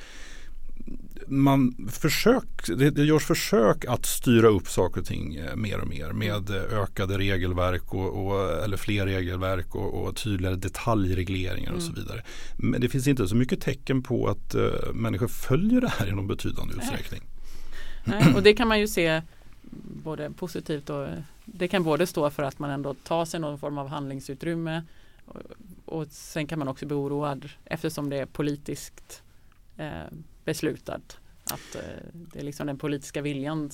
man 1.28 1.90
försök, 1.92 2.68
det, 2.68 2.90
det 2.90 3.04
görs 3.04 3.26
försök 3.26 3.86
att 3.86 4.06
styra 4.06 4.48
upp 4.48 4.68
saker 4.68 5.02
och 5.02 5.08
ting 5.08 5.36
eh, 5.36 5.56
mer 5.56 5.80
och 5.80 5.88
mer 5.88 6.12
med 6.12 6.50
ökade 6.52 7.18
regelverk 7.18 7.94
och, 7.94 8.26
och 8.26 8.64
eller 8.64 8.78
fler 8.78 9.06
regelverk 9.06 9.76
och, 9.76 9.94
och 9.94 10.16
tydligare 10.16 10.56
detaljregleringar 10.56 11.70
mm. 11.70 11.78
och 11.78 11.84
så 11.84 11.92
mm. 11.92 12.02
vidare. 12.02 12.24
Men 12.58 12.82
det 12.82 12.90
finns 12.90 13.08
inte 13.08 13.28
så 13.28 13.36
mycket 13.36 13.62
tecken 13.62 14.04
på 14.04 14.28
att 14.28 14.56
uh, 14.56 14.94
människor 14.94 15.28
följer 15.28 15.82
det 15.82 15.92
här 15.98 16.08
i 16.08 16.12
någon 16.12 16.28
betydande 16.28 16.74
utsträckning. 16.74 17.22
Nej, 18.06 18.34
och 18.36 18.44
det 18.44 18.54
kan 18.54 18.68
man 18.68 18.80
ju 18.80 18.88
se 18.88 19.22
både 20.04 20.32
positivt 20.32 20.90
och 20.90 21.08
det 21.46 21.68
kan 21.68 21.84
både 21.84 22.08
stå 22.08 22.30
för 22.30 22.44
att 22.44 22.60
man 22.60 22.70
ändå 22.70 22.94
tar 22.94 23.26
sig 23.26 23.40
någon 23.40 23.60
form 23.60 23.78
av 23.78 23.88
handlingsutrymme 23.88 24.84
och, 25.26 25.42
och 25.86 26.08
sen 26.08 26.48
kan 26.48 26.60
man 26.60 26.68
också 26.68 26.86
bli 26.86 26.96
oroad 26.96 27.50
eftersom 27.66 28.10
det 28.10 28.18
är 28.18 28.26
politiskt 28.26 29.24
eh, 29.78 29.90
beslutat 30.44 31.18
att 31.44 31.76
eh, 31.76 31.82
det 32.12 32.40
är 32.40 32.44
liksom 32.44 32.68
den 32.68 32.78
politiska 32.78 33.22
viljan 33.22 33.72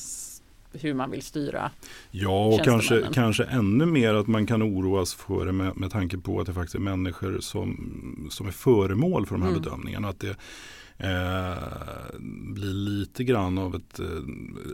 hur 0.74 0.94
man 0.94 1.12
vill 1.12 1.22
styra 1.22 1.72
Ja 2.12 2.46
och 2.46 2.66
kanske, 2.66 3.04
kanske 3.14 3.44
ännu 3.44 3.86
mer 3.86 4.14
att 4.14 4.28
man 4.28 4.46
kan 4.46 4.64
oroas 4.64 5.14
för 5.14 5.46
det 5.46 5.52
med, 5.52 5.78
med 5.78 5.92
tanke 5.92 6.18
på 6.18 6.40
att 6.40 6.46
det 6.46 6.54
faktiskt 6.54 6.76
är 6.76 6.80
människor 6.80 7.40
som, 7.40 8.28
som 8.32 8.48
är 8.48 8.52
föremål 8.52 9.26
för 9.26 9.36
de 9.36 9.42
här 9.42 9.50
mm. 9.50 9.62
bedömningarna. 9.62 10.10
Att 10.10 10.20
det, 10.20 10.36
eh, 10.98 11.58
blir 12.54 12.74
lite 12.74 13.24
grann 13.24 13.58
av 13.58 13.76
ett 13.76 14.00
eh, 14.00 14.06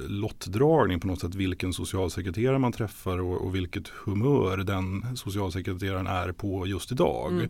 lottdragning 0.08 1.00
på 1.00 1.08
något 1.08 1.22
sätt 1.22 1.36
vilken 1.36 1.74
socialsekreterare 1.74 2.60
man 2.60 2.72
träffar 2.72 3.20
och, 3.20 3.46
och 3.46 3.56
vilket 3.56 3.88
humör 3.88 4.58
den 4.58 5.18
socialsekreteraren 5.18 6.08
är 6.08 6.32
på 6.32 6.68
just 6.68 6.92
idag. 6.92 7.32
Mm. 7.32 7.50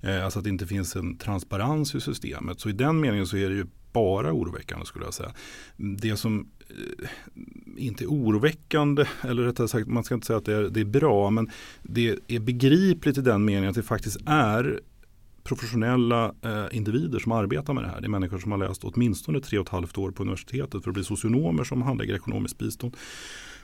Eh, 0.00 0.24
alltså 0.24 0.38
att 0.38 0.44
det 0.44 0.50
inte 0.50 0.66
finns 0.66 0.96
en 0.96 1.18
transparens 1.18 1.94
i 1.94 2.00
systemet. 2.00 2.60
Så 2.60 2.68
i 2.68 2.72
den 2.72 3.00
meningen 3.00 3.26
så 3.26 3.36
är 3.36 3.48
det 3.48 3.54
ju 3.54 3.66
bara 3.92 4.32
oroväckande 4.32 4.86
skulle 4.86 5.04
jag 5.04 5.14
säga. 5.14 5.32
Det 5.76 6.16
som 6.16 6.48
Eh, 6.72 7.08
inte 7.76 8.06
oroväckande, 8.06 9.04
eller 9.22 9.42
rättare 9.42 9.68
sagt 9.68 9.88
man 9.88 10.04
ska 10.04 10.14
inte 10.14 10.26
säga 10.26 10.36
att 10.36 10.44
det 10.44 10.54
är, 10.54 10.62
det 10.62 10.80
är 10.80 10.84
bra, 10.84 11.30
men 11.30 11.50
det 11.82 12.18
är 12.28 12.40
begripligt 12.40 13.18
i 13.18 13.20
den 13.20 13.44
meningen 13.44 13.68
att 13.68 13.74
det 13.74 13.82
faktiskt 13.82 14.18
är 14.26 14.80
professionella 15.44 16.34
eh, 16.42 16.76
individer 16.76 17.18
som 17.18 17.32
arbetar 17.32 17.74
med 17.74 17.84
det 17.84 17.88
här. 17.88 18.00
Det 18.00 18.06
är 18.06 18.08
människor 18.08 18.38
som 18.38 18.50
har 18.50 18.58
läst 18.58 18.84
åtminstone 18.84 19.40
tre 19.40 19.58
och 19.58 19.66
ett 19.66 19.72
halvt 19.72 19.98
år 19.98 20.10
på 20.10 20.22
universitetet 20.22 20.82
för 20.82 20.90
att 20.90 20.94
bli 20.94 21.04
socionomer 21.04 21.64
som 21.64 21.82
handlägger 21.82 22.14
ekonomiskt 22.14 22.58
bistånd. 22.58 22.96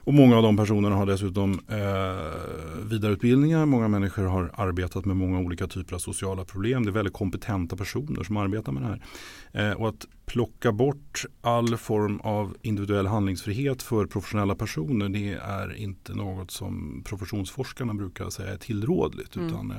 Och 0.09 0.15
många 0.15 0.37
av 0.37 0.43
de 0.43 0.57
personerna 0.57 0.97
har 0.97 1.07
dessutom 1.07 1.61
eh, 1.69 2.91
vidareutbildningar. 2.91 3.67
Många 3.67 3.89
människor 3.89 4.25
har 4.25 4.51
arbetat 4.55 5.05
med 5.05 5.17
många 5.17 5.39
olika 5.39 5.67
typer 5.67 5.95
av 5.95 5.99
sociala 5.99 6.45
problem. 6.45 6.85
Det 6.85 6.91
är 6.91 6.93
väldigt 6.93 7.15
kompetenta 7.15 7.77
personer 7.77 8.25
som 8.25 8.37
arbetar 8.37 8.73
med 8.73 8.83
det 8.83 8.89
här. 8.89 9.71
Eh, 9.71 9.77
och 9.77 9.89
att 9.89 10.07
plocka 10.29 10.73
bort 10.73 11.25
all 11.41 11.77
form 11.77 12.21
av 12.21 12.57
individuell 12.63 13.07
handlingsfrihet 13.07 13.83
för 13.83 14.07
professionella 14.07 14.55
personer 14.55 15.09
det 15.09 15.33
är 15.33 15.77
inte 15.77 16.15
något 16.15 16.51
som 16.51 17.03
professionsforskarna 17.05 17.95
brukar 17.95 18.31
säga 18.31 18.53
är 18.53 18.57
tillrådligt. 18.57 19.37
Mm. 19.37 19.49
Utan 19.49 19.71
eh, 19.71 19.77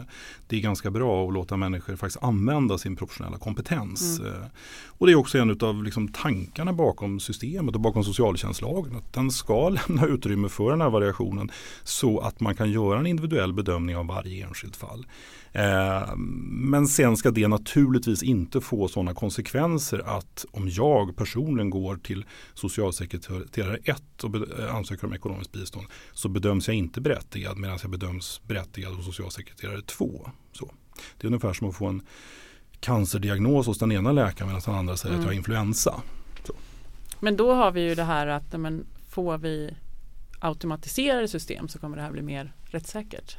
det 0.47 0.55
är 0.55 0.59
ganska 0.59 0.91
bra 0.91 1.27
att 1.27 1.33
låta 1.33 1.57
människor 1.57 1.95
faktiskt 1.95 2.23
använda 2.23 2.77
sin 2.77 2.95
professionella 2.95 3.37
kompetens. 3.37 4.19
Mm. 4.19 4.33
Eh, 4.33 4.47
och 4.87 5.07
det 5.07 5.13
är 5.13 5.15
också 5.15 5.37
en 5.37 5.57
av 5.61 5.83
liksom 5.83 6.07
tankarna 6.07 6.73
bakom 6.73 7.19
systemet 7.19 7.75
och 7.75 7.81
bakom 7.81 8.03
socialtjänstlagen. 8.03 8.95
Att 8.95 9.13
den 9.13 9.31
ska 9.31 9.69
lämna 9.87 10.05
utrymme 10.05 10.49
för 10.49 10.71
den 10.71 10.81
här 10.81 10.89
variationen 10.89 11.51
så 11.83 12.19
att 12.19 12.39
man 12.39 12.55
kan 12.55 12.71
göra 12.71 12.99
en 12.99 13.07
individuell 13.07 13.53
bedömning 13.53 13.97
av 13.97 14.07
varje 14.07 14.45
enskilt 14.45 14.75
fall. 14.75 15.05
Eh, 15.51 16.15
men 16.51 16.87
sen 16.87 17.17
ska 17.17 17.31
det 17.31 17.47
naturligtvis 17.47 18.23
inte 18.23 18.61
få 18.61 18.87
sådana 18.87 19.13
konsekvenser 19.13 20.01
att 20.05 20.45
om 20.51 20.69
jag 20.69 21.15
personligen 21.15 21.69
går 21.69 21.95
till 21.95 22.25
socialsekreterare 22.53 23.77
1 23.83 24.23
och 24.23 24.35
eh, 24.35 24.75
ansöker 24.75 25.07
om 25.07 25.13
ekonomiskt 25.13 25.51
bistånd 25.51 25.87
så 26.13 26.29
bedöms 26.29 26.67
jag 26.67 26.77
inte 26.77 27.01
berättigad 27.01 27.57
medan 27.57 27.79
jag 27.81 27.91
bedöms 27.91 28.41
berättigad 28.47 28.93
hos 28.93 29.05
socialsekreterare 29.05 29.81
2. 29.81 30.29
Så. 30.51 30.71
Det 31.17 31.25
är 31.25 31.27
ungefär 31.27 31.53
som 31.53 31.69
att 31.69 31.75
få 31.75 31.85
en 31.85 32.01
cancerdiagnos 32.79 33.67
hos 33.67 33.79
den 33.79 33.91
ena 33.91 34.11
läkaren 34.11 34.47
medan 34.47 34.61
den 34.65 34.75
andra 34.75 34.97
säger 34.97 35.15
mm. 35.15 35.19
att 35.19 35.25
jag 35.25 35.31
har 35.33 35.37
influensa. 35.37 36.01
Så. 36.43 36.53
Men 37.19 37.37
då 37.37 37.53
har 37.53 37.71
vi 37.71 37.81
ju 37.81 37.95
det 37.95 38.03
här 38.03 38.27
att 38.27 38.59
men, 38.59 38.85
får 39.09 39.37
vi 39.37 39.73
automatiserade 40.39 41.27
system 41.27 41.67
så 41.67 41.79
kommer 41.79 41.97
det 41.97 42.03
här 42.03 42.11
bli 42.11 42.21
mer 42.21 42.53
rättssäkert. 42.63 43.37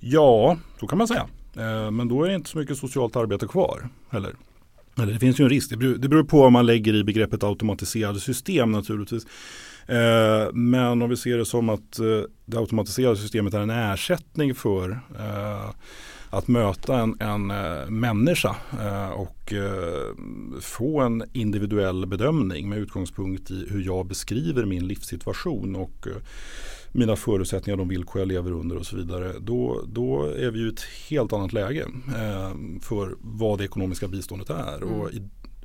Ja, 0.00 0.58
så 0.80 0.86
kan 0.86 0.98
man 0.98 1.08
säga. 1.08 1.28
Eh, 1.56 1.90
men 1.90 2.08
då 2.08 2.24
är 2.24 2.28
det 2.28 2.34
inte 2.34 2.50
så 2.50 2.58
mycket 2.58 2.78
socialt 2.78 3.16
arbete 3.16 3.46
kvar 3.46 3.88
heller. 4.10 4.34
Eller 4.98 5.12
det 5.12 5.18
finns 5.18 5.40
ju 5.40 5.44
en 5.44 5.50
risk. 5.50 5.70
Det 5.70 5.76
beror, 5.76 5.94
det 5.94 6.08
beror 6.08 6.24
på 6.24 6.40
vad 6.40 6.52
man 6.52 6.66
lägger 6.66 6.94
i 6.94 7.04
begreppet 7.04 7.44
automatiserade 7.44 8.20
system 8.20 8.72
naturligtvis. 8.72 9.26
Eh, 9.86 10.52
men 10.52 11.02
om 11.02 11.10
vi 11.10 11.16
ser 11.16 11.38
det 11.38 11.44
som 11.44 11.68
att 11.68 11.98
eh, 11.98 12.20
det 12.44 12.58
automatiserade 12.58 13.16
systemet 13.16 13.54
är 13.54 13.60
en 13.60 13.70
ersättning 13.70 14.54
för 14.54 14.90
eh, 15.18 15.70
att 16.30 16.48
möta 16.48 16.98
en, 16.98 17.16
en 17.20 17.50
eh, 17.50 17.90
människa 17.90 18.56
och 19.14 19.52
få 20.60 21.00
en 21.00 21.24
individuell 21.32 22.06
bedömning 22.06 22.68
med 22.68 22.78
utgångspunkt 22.78 23.50
i 23.50 23.66
hur 23.70 23.82
jag 23.82 24.06
beskriver 24.06 24.64
min 24.64 24.86
livssituation 24.86 25.76
och 25.76 26.06
mina 26.92 27.16
förutsättningar, 27.16 27.76
de 27.76 27.88
villkor 27.88 28.20
jag 28.20 28.28
lever 28.28 28.52
under 28.52 28.76
och 28.76 28.86
så 28.86 28.96
vidare. 28.96 29.32
Då, 29.40 29.84
då 29.86 30.24
är 30.24 30.50
vi 30.50 30.60
i 30.60 30.68
ett 30.68 30.82
helt 31.10 31.32
annat 31.32 31.52
läge 31.52 31.86
eh, 32.08 32.80
för 32.82 33.16
vad 33.20 33.58
det 33.58 33.64
ekonomiska 33.64 34.08
biståndet 34.08 34.50
är. 34.50 34.76
Mm. 34.76 34.94
Och 34.94 35.12
i, 35.12 35.22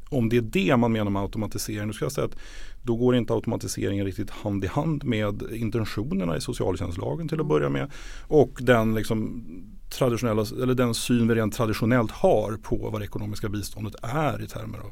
om 0.09 0.29
det 0.29 0.37
är 0.37 0.41
det 0.41 0.77
man 0.77 0.91
menar 0.91 1.11
med 1.11 1.21
automatisering, 1.21 1.87
då 1.87 1.93
ska 1.93 2.05
jag 2.05 2.11
säga 2.11 2.25
att 2.25 2.37
då 2.83 2.95
går 2.95 3.15
inte 3.15 3.33
automatiseringen 3.33 4.05
riktigt 4.05 4.29
hand 4.29 4.63
i 4.63 4.67
hand 4.67 5.03
med 5.03 5.43
intentionerna 5.51 6.37
i 6.37 6.41
socialtjänstlagen 6.41 7.27
till 7.27 7.39
att 7.39 7.47
börja 7.47 7.69
med. 7.69 7.91
Och 8.27 8.59
den 8.61 8.95
liksom 8.95 9.43
traditionella, 9.89 10.45
eller 10.63 10.73
den 10.73 10.93
syn 10.93 11.27
vi 11.27 11.35
rent 11.35 11.53
traditionellt 11.53 12.11
har 12.11 12.57
på 12.63 12.89
vad 12.91 13.01
det 13.01 13.05
ekonomiska 13.05 13.49
biståndet 13.49 13.95
är 14.01 14.43
i 14.43 14.47
termer 14.47 14.77
av 14.77 14.91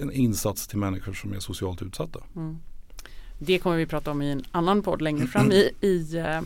en 0.00 0.12
insats 0.12 0.68
till 0.68 0.78
människor 0.78 1.12
som 1.12 1.32
är 1.32 1.38
socialt 1.38 1.82
utsatta. 1.82 2.20
Mm. 2.36 2.56
Det 3.38 3.58
kommer 3.58 3.76
vi 3.76 3.86
prata 3.86 4.10
om 4.10 4.22
i 4.22 4.30
en 4.32 4.44
annan 4.52 4.82
podd 4.82 5.02
längre 5.02 5.26
fram 5.32 5.52
i, 5.52 5.70
i 5.80 6.18
uh, 6.18 6.40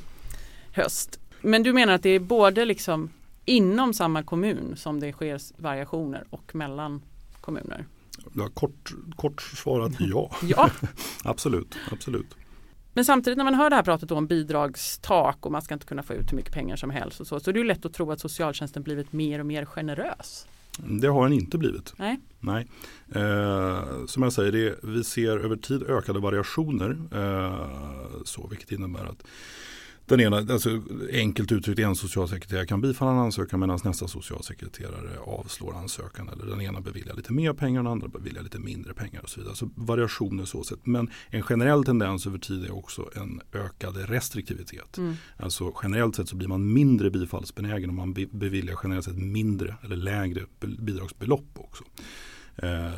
höst. 0.72 1.20
Men 1.40 1.62
du 1.62 1.72
menar 1.72 1.92
att 1.92 2.02
det 2.02 2.10
är 2.10 2.20
både 2.20 2.64
liksom 2.64 3.10
inom 3.44 3.94
samma 3.94 4.22
kommun 4.22 4.76
som 4.76 5.00
det 5.00 5.12
sker 5.12 5.62
variationer 5.62 6.24
och 6.30 6.54
mellan 6.54 7.02
kommuner? 7.40 7.86
Ja, 8.34 8.48
kort, 8.54 8.92
kort 9.16 9.42
svarat 9.42 9.92
ja. 9.98 10.30
ja. 10.42 10.70
absolut, 11.24 11.76
absolut. 11.92 12.36
Men 12.92 13.04
samtidigt 13.04 13.36
när 13.36 13.44
man 13.44 13.54
hör 13.54 13.70
det 13.70 13.76
här 13.76 13.82
pratet 13.82 14.10
om 14.10 14.26
bidragstak 14.26 15.46
och 15.46 15.52
man 15.52 15.62
ska 15.62 15.74
inte 15.74 15.86
kunna 15.86 16.02
få 16.02 16.14
ut 16.14 16.32
hur 16.32 16.36
mycket 16.36 16.52
pengar 16.52 16.76
som 16.76 16.90
helst 16.90 17.20
och 17.20 17.26
så, 17.26 17.40
så 17.40 17.50
är 17.50 17.52
det 17.52 17.58
ju 17.58 17.66
lätt 17.66 17.84
att 17.84 17.94
tro 17.94 18.12
att 18.12 18.20
socialtjänsten 18.20 18.82
blivit 18.82 19.12
mer 19.12 19.38
och 19.38 19.46
mer 19.46 19.64
generös. 19.64 20.46
Det 20.78 21.08
har 21.08 21.22
den 21.22 21.32
inte 21.32 21.58
blivit. 21.58 21.92
Nej. 21.96 22.20
Nej. 22.40 22.66
Eh, 23.14 24.06
som 24.06 24.22
jag 24.22 24.32
säger, 24.32 24.52
det, 24.52 24.78
vi 24.82 25.04
ser 25.04 25.38
över 25.38 25.56
tid 25.56 25.82
ökade 25.82 26.20
variationer. 26.20 26.98
Eh, 27.12 28.22
så, 28.24 28.46
vilket 28.46 28.72
innebär 28.72 29.04
att 29.04 29.26
den 30.10 30.20
ena, 30.20 30.36
alltså 30.36 30.82
enkelt 31.12 31.52
uttryckt, 31.52 31.80
en 31.80 31.96
socialsekreterare 31.96 32.66
kan 32.66 32.80
bifalla 32.80 33.10
en 33.10 33.18
ansökan 33.18 33.60
medan 33.60 33.78
nästa 33.84 34.08
socialsekreterare 34.08 35.18
avslår 35.24 35.76
ansökan. 35.76 36.28
Eller 36.28 36.46
den 36.46 36.60
ena 36.60 36.80
beviljar 36.80 37.16
lite 37.16 37.32
mer 37.32 37.52
pengar 37.52 37.80
och 37.80 37.84
den 37.84 37.92
andra 37.92 38.08
beviljar 38.08 38.42
lite 38.42 38.58
mindre 38.58 38.94
pengar 38.94 39.22
och 39.22 39.30
så 39.30 39.40
vidare. 39.40 39.56
Så 39.56 39.70
variationer 39.74 40.44
så 40.44 40.64
sett. 40.64 40.86
Men 40.86 41.10
en 41.30 41.42
generell 41.42 41.84
tendens 41.84 42.26
över 42.26 42.38
tid 42.38 42.64
är 42.64 42.76
också 42.76 43.10
en 43.16 43.40
ökad 43.52 43.96
restriktivitet. 43.96 44.98
Mm. 44.98 45.14
Alltså 45.36 45.72
generellt 45.82 46.16
sett 46.16 46.28
så 46.28 46.36
blir 46.36 46.48
man 46.48 46.72
mindre 46.72 47.10
bifallsbenägen 47.10 47.90
om 47.90 47.96
man 47.96 48.12
beviljar 48.30 48.78
generellt 48.82 49.04
sett 49.04 49.18
mindre 49.18 49.76
eller 49.84 49.96
lägre 49.96 50.40
bidragsbelopp 50.60 51.48
också. 51.54 51.84
Eh, 52.56 52.90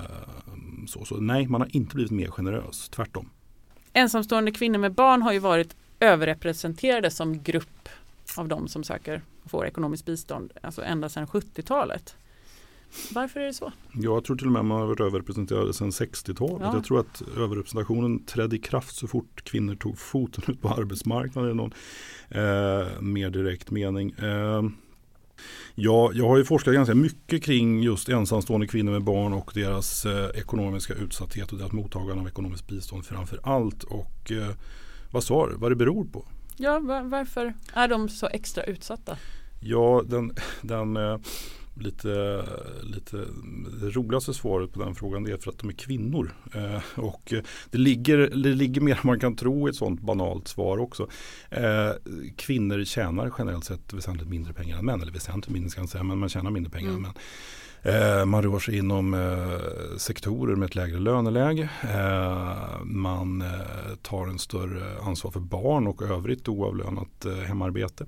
så, 0.87 1.05
så 1.05 1.17
nej, 1.17 1.47
man 1.47 1.61
har 1.61 1.77
inte 1.77 1.95
blivit 1.95 2.13
mer 2.13 2.29
generös, 2.31 2.89
tvärtom. 2.89 3.29
Ensamstående 3.93 4.51
kvinnor 4.51 4.79
med 4.79 4.95
barn 4.95 5.23
har 5.23 5.33
ju 5.33 5.39
varit 5.39 5.77
överrepresenterade 6.03 7.11
som 7.11 7.43
grupp 7.43 7.89
av 8.37 8.49
de 8.49 8.69
som 8.69 8.85
söker 8.85 9.23
och 9.45 9.51
får 9.51 9.67
ekonomiskt 9.67 10.07
bistånd, 10.07 10.53
alltså 10.61 10.83
ända 10.83 11.09
sedan 11.09 11.27
70-talet. 11.27 12.17
Varför 13.11 13.41
är 13.41 13.47
det 13.47 13.55
så? 13.55 13.73
Jag 13.93 14.25
tror 14.25 14.37
till 14.37 14.47
och 14.47 14.53
med 14.53 14.65
man 14.65 14.81
har 14.81 14.87
varit 14.87 15.01
överrepresenterade 15.01 15.75
sedan 15.75 15.91
60-talet. 15.91 16.61
Ja. 16.63 16.75
Jag 16.75 16.85
tror 16.85 17.01
att 17.01 17.23
överrepresentationen 17.37 18.25
trädde 18.25 18.57
i 18.57 18.59
kraft 18.59 18.97
så 18.97 19.07
fort 19.07 19.45
kvinnor 19.45 19.75
tog 19.75 19.99
foten 19.99 20.45
ut 20.47 20.63
på 20.63 20.69
arbetsmarknaden 20.69 21.51
i 21.51 21.55
någon 21.55 21.73
eh, 22.29 23.01
mer 23.01 23.31
direkt 23.31 23.71
mening. 23.71 24.11
Eh, 24.11 24.63
Ja, 25.75 26.11
jag 26.15 26.29
har 26.29 26.37
ju 26.37 26.45
forskat 26.45 26.75
ganska 26.75 26.95
mycket 26.95 27.43
kring 27.43 27.83
just 27.83 28.09
ensamstående 28.09 28.67
kvinnor 28.67 28.93
med 28.93 29.03
barn 29.03 29.33
och 29.33 29.51
deras 29.55 30.07
eh, 30.07 30.31
ekonomiska 30.35 30.95
utsatthet 30.95 31.53
och 31.53 31.59
deras 31.59 31.73
mottagande 31.73 32.21
av 32.21 32.29
ekonomiskt 32.29 32.69
bistånd 32.69 33.07
framför 33.07 33.41
allt. 33.43 33.83
Och 33.83 34.33
eh, 34.33 34.55
vad 35.13 35.25
sa 35.25 35.49
du, 35.49 35.57
vad 35.57 35.71
det 35.71 35.77
beror 35.77 36.05
på? 36.05 36.25
Ja, 36.57 36.79
var, 36.79 37.03
varför 37.03 37.55
är 37.75 37.89
de 37.89 38.09
så 38.09 38.27
extra 38.27 38.65
utsatta? 38.65 39.17
Ja, 39.61 40.03
den, 40.07 40.33
den, 40.63 40.97
eh, 40.97 41.19
lite, 41.75 42.45
lite 42.83 43.17
det 43.81 43.91
roligaste 43.91 44.35
svaret 44.35 44.73
på 44.73 44.85
den 44.85 44.95
frågan 44.95 45.27
är 45.27 45.37
för 45.37 45.51
att 45.51 45.59
de 45.59 45.69
är 45.69 45.75
kvinnor. 45.75 46.35
Eh, 46.55 47.01
och 47.05 47.33
det 47.71 47.79
ligger, 47.79 48.19
det 48.19 48.55
ligger 48.55 48.81
mer 48.81 48.93
än 48.93 49.01
man 49.03 49.21
kan 49.21 49.37
tro 49.37 49.69
i 49.69 49.71
ett 49.71 49.77
sånt 49.77 50.01
banalt 50.01 50.49
svar 50.49 50.79
också. 50.79 51.09
Eh, 51.51 51.91
kvinnor 52.37 52.85
tjänar 52.85 53.33
generellt 53.39 53.65
sett 53.65 53.93
väsentligt 53.93 54.29
mindre 54.29 54.53
pengar 54.53 54.79
än 54.79 54.85
män. 54.85 55.03
Eller 55.03 55.13
väsentligt 55.13 55.53
mindre 55.53 55.71
ska 55.71 55.81
jag 55.81 55.89
säga 55.89 56.05
men 56.05 56.19
man 56.19 56.29
tjänar 56.29 56.51
mindre 56.51 56.71
pengar 56.71 56.91
mm. 56.91 56.97
än 56.97 57.03
män. 57.03 57.15
Eh, 57.83 58.25
man 58.25 58.43
rör 58.43 58.59
sig 58.59 58.79
inom 58.79 59.15
eh, 59.15 59.97
sektorer 59.97 60.57
med 60.57 60.67
ett 60.67 60.75
lägre 60.75 60.99
löneläge. 60.99 61.69
Eh, 61.83 62.81
man 62.85 63.45
tar 64.03 64.27
en 64.27 64.39
större 64.39 65.01
ansvar 65.03 65.31
för 65.31 65.41
barn 65.41 65.87
och 65.87 66.03
övrigt 66.03 66.49
oavlönat 66.49 67.27
hemarbete. 67.47 68.07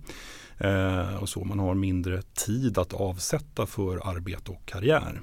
och 1.20 1.28
så 1.28 1.44
Man 1.44 1.58
har 1.58 1.74
mindre 1.74 2.22
tid 2.22 2.78
att 2.78 2.92
avsätta 2.92 3.66
för 3.66 4.08
arbete 4.08 4.50
och 4.50 4.66
karriär. 4.66 5.20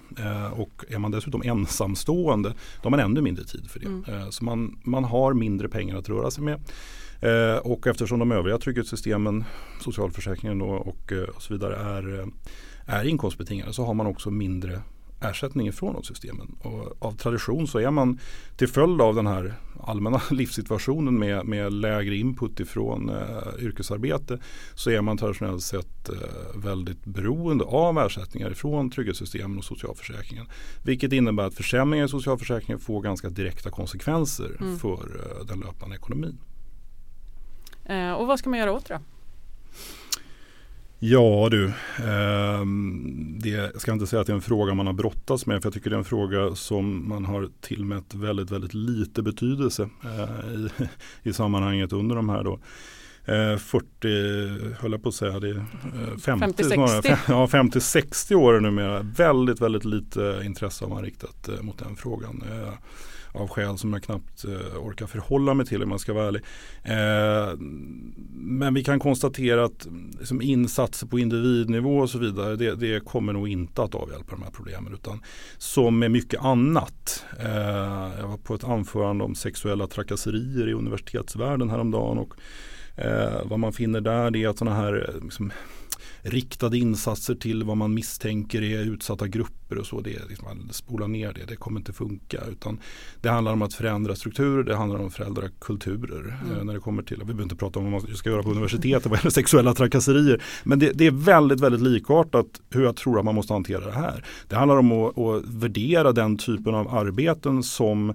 och 0.52 0.86
är 0.90 1.00
man 1.00 1.12
dessutom 1.12 1.42
ensamstående 1.42 2.50
då 2.50 2.84
har 2.84 2.90
man 2.92 3.00
ännu 3.00 3.22
mindre 3.22 3.46
tid 3.46 3.70
för 3.70 3.80
det. 3.80 3.86
Mm. 3.86 4.32
så 4.32 4.46
man, 4.46 4.80
man 4.84 5.04
har 5.04 5.34
mindre 5.34 5.70
pengar 5.70 5.98
att 5.98 6.10
röra 6.10 6.32
sig 6.32 6.44
med. 6.44 6.60
och 7.64 7.88
eftersom 7.88 8.20
de 8.20 8.32
övriga 8.32 8.58
trygghetssystemen, 8.58 9.44
socialförsäkringen 9.82 10.62
och, 10.62 10.88
och, 10.88 11.12
och 11.36 11.42
så 11.42 11.54
vidare 11.54 11.76
är 11.76 12.26
är 12.86 13.08
inkomstbetingade 13.08 13.74
så 13.74 13.86
har 13.86 13.94
man 13.94 14.08
också 14.08 14.32
mindre 14.32 14.82
ersättning 15.22 15.74
från 15.74 16.04
systemen. 16.04 16.56
Och 16.60 17.06
av 17.06 17.12
tradition 17.12 17.68
så 17.68 17.80
är 17.80 17.92
man 17.92 18.20
till 18.58 18.68
följd 18.68 19.02
av 19.02 19.16
den 19.16 19.28
här 19.28 19.54
allmänna 19.84 20.22
livssituationen 20.32 21.20
med, 21.20 21.46
med 21.46 21.74
lägre 21.74 22.16
input 22.16 22.60
ifrån 22.60 23.10
eh, 23.10 23.64
yrkesarbete 23.66 24.40
så 24.74 24.90
är 24.90 25.02
man 25.02 25.18
traditionellt 25.18 25.64
sett 25.64 26.10
eh, 26.10 26.16
väldigt 26.56 27.06
beroende 27.06 27.64
av 27.64 27.98
ersättningar 27.98 28.52
ifrån 28.52 28.90
trygghetssystemen 28.90 29.58
och 29.58 29.64
socialförsäkringen. 29.64 30.46
Vilket 30.84 31.14
innebär 31.14 31.44
att 31.44 31.56
försämringar 31.56 32.06
i 32.06 32.10
socialförsäkringen 32.10 32.80
får 32.80 33.02
ganska 33.02 33.30
direkta 33.30 33.70
konsekvenser 33.70 34.58
mm. 34.60 34.80
för 34.80 34.94
eh, 34.94 35.46
den 35.46 35.60
löpande 35.60 35.96
ekonomin. 35.96 36.38
Eh, 37.86 38.12
och 38.12 38.28
vad 38.28 38.40
ska 38.40 38.50
man 38.50 38.60
göra 38.60 38.72
åt 38.72 38.86
det? 38.86 39.00
Ja 41.04 41.48
du, 41.52 41.66
eh, 41.98 42.66
det 43.40 43.82
ska 43.82 43.92
inte 43.92 44.08
säga 44.08 44.20
att 44.20 44.28
det 44.28 44.34
är 44.34 44.36
en 44.36 44.42
fråga 44.42 44.74
man 44.74 44.88
har 44.88 44.94
brottats 44.94 45.46
med 45.46 45.62
för 45.62 45.68
jag 45.68 45.74
tycker 45.74 45.90
det 45.90 45.96
är 45.96 45.98
en 45.98 46.06
fråga 46.06 46.56
som 46.56 47.10
man 47.10 47.26
har 47.26 47.50
tillmätt 47.62 48.14
väldigt, 48.14 48.52
väldigt 48.52 48.74
lite 48.74 49.22
betydelse 49.22 49.90
eh, 50.04 50.54
i, 50.54 50.70
i 51.30 51.34
sammanhanget 51.34 51.94
under 51.94 52.16
de 52.16 52.30
här 52.30 52.44
då. 52.44 52.60
Eh, 53.26 53.58
40, 53.58 54.74
höll 54.82 54.92
jag 54.92 55.04
på 55.04 55.10
att 55.10 55.16
säga, 55.16 55.40
det 55.40 55.50
är 55.50 55.66
50, 56.18 56.64
50-60 56.64 57.18
ja, 57.28 57.48
50, 57.48 58.36
år 58.36 58.60
numera. 58.60 59.02
Väldigt, 59.02 59.62
väldigt 59.62 59.86
lite 59.86 60.42
intresse 60.46 60.86
har 60.86 60.90
man 60.90 61.04
riktat 61.04 61.50
eh, 61.50 61.62
mot 61.62 61.78
den 61.78 61.96
frågan. 61.96 62.44
Av 63.34 63.48
skäl 63.48 63.78
som 63.78 63.94
jag 63.94 64.04
knappt 64.04 64.46
eh, 64.46 64.86
orkar 64.86 65.08
förhålla 65.08 65.54
mig 65.54 65.66
till 65.66 65.84
om 65.84 65.90
man 65.90 66.00
ska 66.00 66.14
vara 66.14 66.28
ärlig. 66.28 66.42
Eh, 66.84 67.58
men 68.30 68.74
vi 68.74 68.84
kan 68.84 69.00
konstatera 69.00 69.66
att 69.66 69.88
liksom, 70.20 70.42
insatser 70.42 71.08
på 71.08 71.20
individnivå 71.20 71.98
och 71.98 72.10
så 72.10 72.18
vidare 72.18 72.56
det, 72.56 72.76
det, 72.76 73.06
kommer 73.06 73.34
nog 73.34 73.50
inte 73.50 73.84
att 73.84 73.96
avhjälpa 73.96 74.32
de 74.32 74.44
här 74.44 74.52
problemen. 74.52 74.94
Utan 74.94 75.22
som 75.58 76.00
med 76.00 76.12
mycket 76.12 76.42
annat. 76.42 77.26
Eh, 77.40 78.20
jag 78.20 78.28
var 78.28 78.38
på 78.38 78.56
ett 78.56 78.64
anförande 78.64 79.24
om 79.24 79.36
sexuella 79.36 79.88
trakasserier 79.88 80.68
i 80.68 80.74
universitetsvärlden 80.74 81.70
häromdagen. 81.70 82.18
Och, 82.18 82.34
eh, 82.96 83.42
vad 83.46 83.60
man 83.60 83.74
finner 83.74 84.02
där 84.02 84.36
är 84.36 84.48
att 84.48 84.58
sådana 84.58 84.76
här 84.76 85.16
liksom, 85.24 85.52
riktade 86.22 86.78
insatser 86.78 87.36
till 87.36 87.64
vad 87.64 87.78
man 87.78 87.94
misstänker 87.94 88.62
är 88.62 88.82
utsatta 88.82 89.28
grupper 89.28 89.78
och 89.78 89.86
så. 89.86 90.02
Det, 90.02 90.30
liksom, 90.30 90.48
man 90.48 90.70
spolar 90.74 91.08
ner 91.08 91.34
det, 91.34 91.46
det 91.48 91.56
kommer 91.56 91.80
inte 91.80 91.94
funka. 91.94 92.42
Utan 92.52 92.80
det 93.22 93.30
handlar 93.30 93.54
om 93.54 93.62
att 93.62 93.74
förändra 93.74 94.16
strukturer, 94.16 94.64
det 94.64 94.76
handlar 94.76 95.00
om 95.00 95.08
att 95.08 95.14
förändra 95.14 95.44
kulturer. 95.60 96.38
Mm. 96.44 96.58
Eh, 96.58 96.64
när 96.64 96.74
det 96.74 96.80
kommer 96.80 97.04
till, 97.04 97.18
vi 97.18 97.26
behöver 97.26 97.44
inte 97.44 97.56
prata 97.56 97.80
om 97.80 97.92
vad 97.92 98.02
man 98.02 98.16
ska 98.16 98.30
göra 98.30 98.44
på 98.44 98.52
universitetet 98.52 99.06
vad 99.06 99.20
gäller 99.20 99.32
sexuella 99.32 99.74
trakasserier. 99.74 100.44
Men 100.64 100.80
det, 100.80 100.92
det, 100.92 101.08
är 101.08 101.12
väldigt, 101.12 101.60
väldigt 101.60 101.82
likartat 101.82 102.62
hur 102.70 102.84
jag 102.84 102.96
tror 102.96 103.20
att 103.20 103.26
man 103.26 103.36
måste 103.36 103.54
hantera 103.54 103.86
det 103.86 103.92
här. 103.92 104.26
Det 104.48 104.56
handlar 104.56 104.78
om 104.78 104.92
att, 104.92 105.18
att 105.18 105.46
värdera 105.46 106.12
den 106.12 106.38
typen 106.38 106.76
av 106.76 106.96
arbeten 106.96 107.64
som 107.64 108.14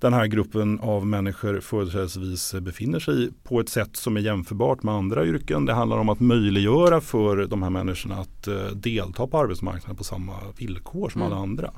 den 0.00 0.12
här 0.12 0.26
gruppen 0.26 0.80
av 0.80 1.06
människor 1.06 1.60
företrädesvis 1.60 2.54
befinner 2.60 3.00
sig 3.00 3.30
på 3.42 3.60
ett 3.60 3.68
sätt 3.68 3.96
som 3.96 4.16
är 4.16 4.20
jämförbart 4.20 4.82
med 4.82 4.94
andra 4.94 5.26
yrken. 5.26 5.64
Det 5.64 5.72
handlar 5.72 5.98
om 5.98 6.08
att 6.08 6.20
möjliggöra 6.20 7.00
för 7.00 7.46
de 7.46 7.62
här 7.62 7.70
människorna 7.70 8.14
att 8.14 8.48
uh, 8.48 8.66
delta 8.66 9.26
på 9.26 9.38
arbetsmarknaden 9.38 9.96
på 9.96 10.04
samma 10.04 10.32
villkor 10.56 11.08
som 11.08 11.22
mm. 11.22 11.32
alla 11.32 11.42
andra. 11.42 11.70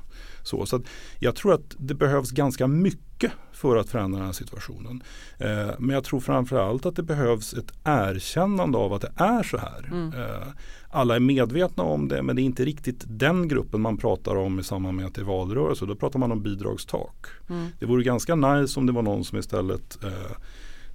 Så, 0.42 0.66
så 0.66 0.80
jag 1.18 1.36
tror 1.36 1.54
att 1.54 1.76
det 1.78 1.94
behövs 1.94 2.30
ganska 2.30 2.66
mycket 2.66 3.11
för 3.52 3.76
att 3.76 3.88
förändra 3.88 4.18
den 4.18 4.26
här 4.26 4.32
situationen. 4.32 5.02
Eh, 5.38 5.70
men 5.78 5.90
jag 5.90 6.04
tror 6.04 6.20
framförallt 6.20 6.86
att 6.86 6.96
det 6.96 7.02
behövs 7.02 7.54
ett 7.54 7.72
erkännande 7.84 8.78
av 8.78 8.92
att 8.92 9.00
det 9.00 9.12
är 9.16 9.42
så 9.42 9.56
här. 9.56 9.88
Mm. 9.90 10.12
Eh, 10.12 10.48
alla 10.90 11.16
är 11.16 11.20
medvetna 11.20 11.82
om 11.82 12.08
det 12.08 12.22
men 12.22 12.36
det 12.36 12.42
är 12.42 12.44
inte 12.44 12.64
riktigt 12.64 13.04
den 13.06 13.48
gruppen 13.48 13.80
man 13.80 13.96
pratar 13.96 14.36
om 14.36 14.58
i 14.58 14.62
samband 14.62 14.96
med 14.96 15.06
att 15.06 15.14
det 15.14 15.20
är 15.20 15.24
valrörelse. 15.24 15.86
Då 15.86 15.94
pratar 15.94 16.18
man 16.18 16.32
om 16.32 16.42
bidragstak. 16.42 17.26
Mm. 17.48 17.68
Det 17.78 17.86
vore 17.86 18.02
ganska 18.02 18.34
nice 18.34 18.80
om 18.80 18.86
det 18.86 18.92
var 18.92 19.02
någon 19.02 19.24
som 19.24 19.38
istället 19.38 20.04
eh, 20.04 20.36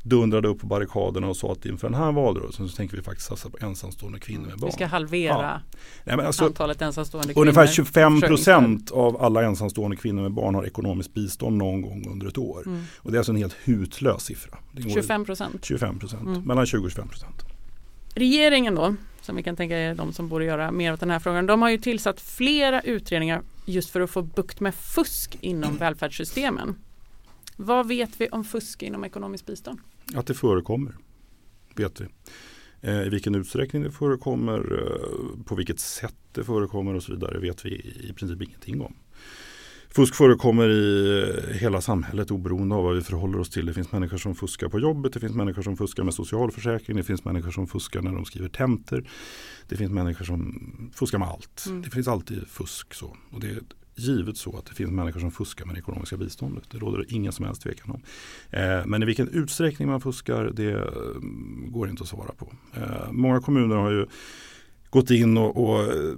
dundrade 0.03 0.47
upp 0.47 0.60
på 0.60 0.67
barrikaderna 0.67 1.27
och 1.27 1.38
sa 1.38 1.51
att 1.51 1.65
inför 1.65 1.89
den 1.89 1.99
här 1.99 2.12
valrörelsen 2.12 2.69
så 2.69 2.75
tänker 2.75 2.97
vi 2.97 3.03
faktiskt 3.03 3.29
satsa 3.29 3.49
på 3.49 3.57
ensamstående 3.65 4.19
kvinnor 4.19 4.47
med 4.47 4.57
barn. 4.57 4.67
Vi 4.67 4.71
ska 4.71 4.86
halvera 4.86 5.62
ja. 6.05 6.15
Nej, 6.15 6.25
alltså, 6.25 6.45
antalet 6.45 6.81
ensamstående 6.81 7.33
kvinnor. 7.33 7.41
Ungefär 7.41 7.67
25 7.67 8.21
procent 8.21 8.91
av 8.91 9.21
alla 9.21 9.43
ensamstående 9.43 9.97
kvinnor 9.97 10.21
med 10.21 10.31
barn 10.31 10.55
har 10.55 10.65
ekonomiskt 10.65 11.13
bistånd 11.13 11.57
någon 11.57 11.81
gång 11.81 12.07
under 12.12 12.27
ett 12.27 12.38
år. 12.38 12.63
Mm. 12.65 12.83
Och 12.97 13.12
det 13.12 13.15
är 13.15 13.19
alltså 13.19 13.31
en 13.31 13.38
helt 13.38 13.55
hutlös 13.63 14.23
siffra. 14.23 14.57
25 14.93 15.25
procent? 15.25 15.65
25 15.65 15.99
procent, 15.99 16.27
mm. 16.27 16.41
mellan 16.41 16.65
20 16.65 16.86
och 16.86 16.91
25 16.91 17.07
procent. 17.07 17.45
Regeringen 18.15 18.75
då, 18.75 18.95
som 19.21 19.36
vi 19.36 19.43
kan 19.43 19.55
tänka 19.55 19.77
är 19.77 19.95
de 19.95 20.13
som 20.13 20.29
borde 20.29 20.45
göra 20.45 20.71
mer 20.71 20.93
åt 20.93 20.99
den 20.99 21.10
här 21.10 21.19
frågan. 21.19 21.45
De 21.45 21.62
har 21.62 21.69
ju 21.69 21.77
tillsatt 21.77 22.21
flera 22.21 22.81
utredningar 22.81 23.41
just 23.65 23.89
för 23.89 24.01
att 24.01 24.10
få 24.10 24.21
bukt 24.21 24.60
med 24.60 24.75
fusk 24.75 25.38
inom 25.41 25.77
välfärdssystemen. 25.79 26.75
Vad 27.60 27.88
vet 27.88 28.22
vi 28.22 28.30
om 28.30 28.43
fusk 28.43 28.84
inom 28.84 29.04
ekonomiskt 29.04 29.46
bistånd? 29.46 29.80
Att 30.15 30.28
det 30.28 30.34
förekommer, 30.34 30.96
vet 31.76 32.02
vi. 32.02 32.06
Eh, 32.82 33.02
I 33.02 33.10
vilken 33.10 33.36
utsträckning 33.36 33.84
det 33.84 33.91
förekommer, 33.91 34.58
eh, 34.58 35.43
på 35.43 35.56
vilket 35.56 35.80
sätt 35.80 36.15
det 36.32 36.43
förekommer 36.43 36.93
och 36.93 37.04
så 37.04 37.13
vidare 37.13 37.39
vet 37.39 37.65
vi 37.65 37.70
i 38.10 38.13
princip 38.13 38.41
ingenting 38.41 38.82
om. 38.82 38.96
Fusk 39.89 40.15
förekommer 40.15 40.70
i 40.70 41.20
eh, 41.22 41.56
hela 41.56 41.82
samhället 41.82 42.32
oberoende 42.32 42.76
av 42.76 42.84
vad 42.84 42.96
vi 42.96 43.02
förhåller 43.02 43.39
oss 43.39 43.50
till. 43.50 43.65
Det 43.65 43.74
finns 43.74 43.91
människor 43.91 44.17
som 44.17 44.36
fuskar 44.36 44.70
på 44.70 44.80
jobbet, 44.80 45.13
det 45.13 45.20
finns 45.20 45.36
människor 45.36 45.62
som 45.62 45.78
fuskar 45.78 46.04
med 46.04 46.13
socialförsäkring, 46.13 46.98
det 46.98 47.04
finns 47.04 47.26
människor 47.26 47.52
som 47.52 47.67
fuskar 47.67 48.02
när 48.02 48.12
de 48.12 48.26
skriver 48.26 48.50
tentor. 48.50 49.10
Det 49.67 49.76
finns 49.76 49.91
människor 49.91 50.26
som 50.26 50.70
fuskar 50.96 51.17
med 51.17 51.28
allt. 51.28 51.65
Mm. 51.67 51.82
Det 51.82 51.89
finns 51.89 52.08
alltid 52.08 52.48
fusk. 52.48 52.93
så. 52.93 53.17
Och 53.32 53.39
det 53.39 53.60
givet 53.97 54.38
så 54.38 54.57
att 54.57 54.65
det 54.65 54.73
finns 54.75 54.91
människor 54.91 55.19
som 55.19 55.31
fuskar 55.31 55.65
med 55.65 55.75
det 55.75 55.79
ekonomiska 55.79 56.17
biståndet. 56.17 56.63
Det 56.71 56.77
råder 56.77 56.97
det 56.97 57.13
ingen 57.13 57.31
som 57.31 57.45
helst 57.45 57.62
tvekan 57.62 57.91
om. 57.91 58.01
Eh, 58.51 58.86
men 58.86 59.03
i 59.03 59.05
vilken 59.05 59.29
utsträckning 59.29 59.88
man 59.88 60.01
fuskar 60.01 60.51
det 60.53 60.71
mm, 60.71 61.71
går 61.71 61.89
inte 61.89 62.03
att 62.03 62.10
svara 62.10 62.31
på. 62.38 62.53
Eh, 62.73 63.12
många 63.12 63.41
kommuner 63.41 63.75
har 63.75 63.91
ju 63.91 64.05
gått 64.89 65.12
in 65.12 65.38
och, 65.38 65.63
och 65.63 65.83
eh, 65.83 66.13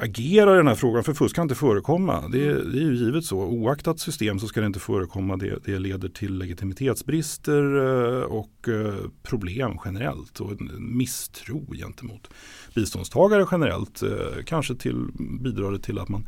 agerar 0.00 0.54
i 0.54 0.56
den 0.56 0.68
här 0.68 0.74
frågan. 0.74 1.04
För 1.04 1.14
fusk 1.14 1.36
kan 1.36 1.42
inte 1.42 1.54
förekomma. 1.54 2.28
Det, 2.28 2.38
det, 2.38 2.78
är 2.78 2.82
ju 2.82 2.94
givet 2.94 3.24
så. 3.24 3.38
Oaktat 3.38 4.00
system 4.00 4.38
så 4.38 4.48
ska 4.48 4.60
det 4.60 4.66
inte 4.66 4.80
förekomma. 4.80 5.36
Det, 5.36 5.58
det 5.64 5.78
leder 5.78 6.08
till 6.08 6.38
legitimitetsbrister 6.38 7.76
eh, 7.76 8.22
och 8.22 8.68
eh, 8.68 8.94
problem 9.22 9.78
generellt. 9.84 10.40
Och 10.40 10.60
misstro 10.78 11.74
gentemot 11.74 12.30
biståndstagare 12.74 13.46
generellt. 13.50 14.02
Kanske 14.46 14.74
till, 14.74 15.06
bidrar 15.40 15.72
det 15.72 15.78
till 15.78 15.98
att 15.98 16.08
man 16.08 16.26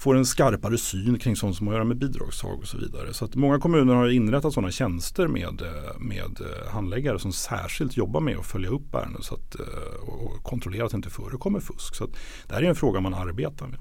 får 0.00 0.16
en 0.16 0.26
skarpare 0.26 0.78
syn 0.78 1.18
kring 1.18 1.36
sånt 1.36 1.56
som 1.56 1.66
har 1.66 1.74
att 1.74 1.76
göra 1.76 1.84
med 1.84 1.96
bidragstag 1.96 2.58
och 2.58 2.66
så 2.66 2.78
vidare. 2.78 3.14
Så 3.14 3.24
att 3.24 3.34
många 3.34 3.58
kommuner 3.58 3.94
har 3.94 4.08
inrättat 4.08 4.52
sådana 4.52 4.70
tjänster 4.70 5.28
med, 5.28 5.62
eh, 5.62 5.98
med 5.98 6.40
eh, 6.40 6.72
handläggare 6.72 7.18
som 7.18 7.32
särskilt 7.32 7.96
jobbar 7.96 8.20
med 8.20 8.38
att 8.38 8.46
följa 8.46 8.70
upp 8.70 8.94
ärenden 8.94 9.22
så 9.22 9.34
att, 9.34 9.60
eh, 9.60 10.08
och 10.08 10.42
kontrollera 10.42 10.84
att 10.84 10.90
det 10.90 10.96
inte 10.96 11.10
förekommer 11.10 11.60
fusk. 11.60 11.94
Så 11.94 12.06
det 12.48 12.54
här 12.54 12.62
är 12.62 12.68
en 12.68 12.74
fråga 12.74 13.00
man 13.00 13.14
arbetar 13.14 13.66
med. 13.66 13.78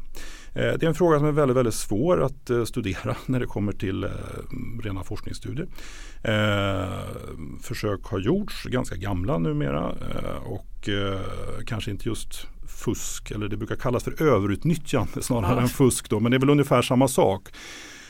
Det 0.54 0.84
är 0.84 0.88
en 0.88 0.96
fråga 0.96 1.18
som 1.18 1.28
är 1.28 1.32
väldigt, 1.32 1.58
väldigt 1.58 1.74
svår 1.74 2.24
att 2.24 2.68
studera 2.68 3.16
när 3.26 3.40
det 3.40 3.46
kommer 3.46 3.72
till 3.72 4.08
rena 4.84 5.04
forskningsstudier. 5.04 5.68
Försök 7.62 8.04
har 8.04 8.20
gjorts, 8.20 8.64
ganska 8.64 8.96
gamla 8.96 9.38
numera 9.38 9.96
och 10.46 10.69
kanske 11.66 11.92
inte 11.92 12.10
just 12.10 12.48
fusk 12.68 13.32
eller 13.32 13.48
det 13.48 13.58
brukar 13.58 13.76
kallas 13.76 14.04
för 14.04 14.24
överutnyttjande 14.24 15.22
snarare 15.22 15.56
ja. 15.56 15.62
än 15.62 15.68
fusk. 15.68 16.10
Då, 16.10 16.20
men 16.20 16.32
det 16.32 16.38
är 16.38 16.40
väl 16.40 16.50
ungefär 16.50 16.82
samma 16.82 17.08
sak. 17.08 17.50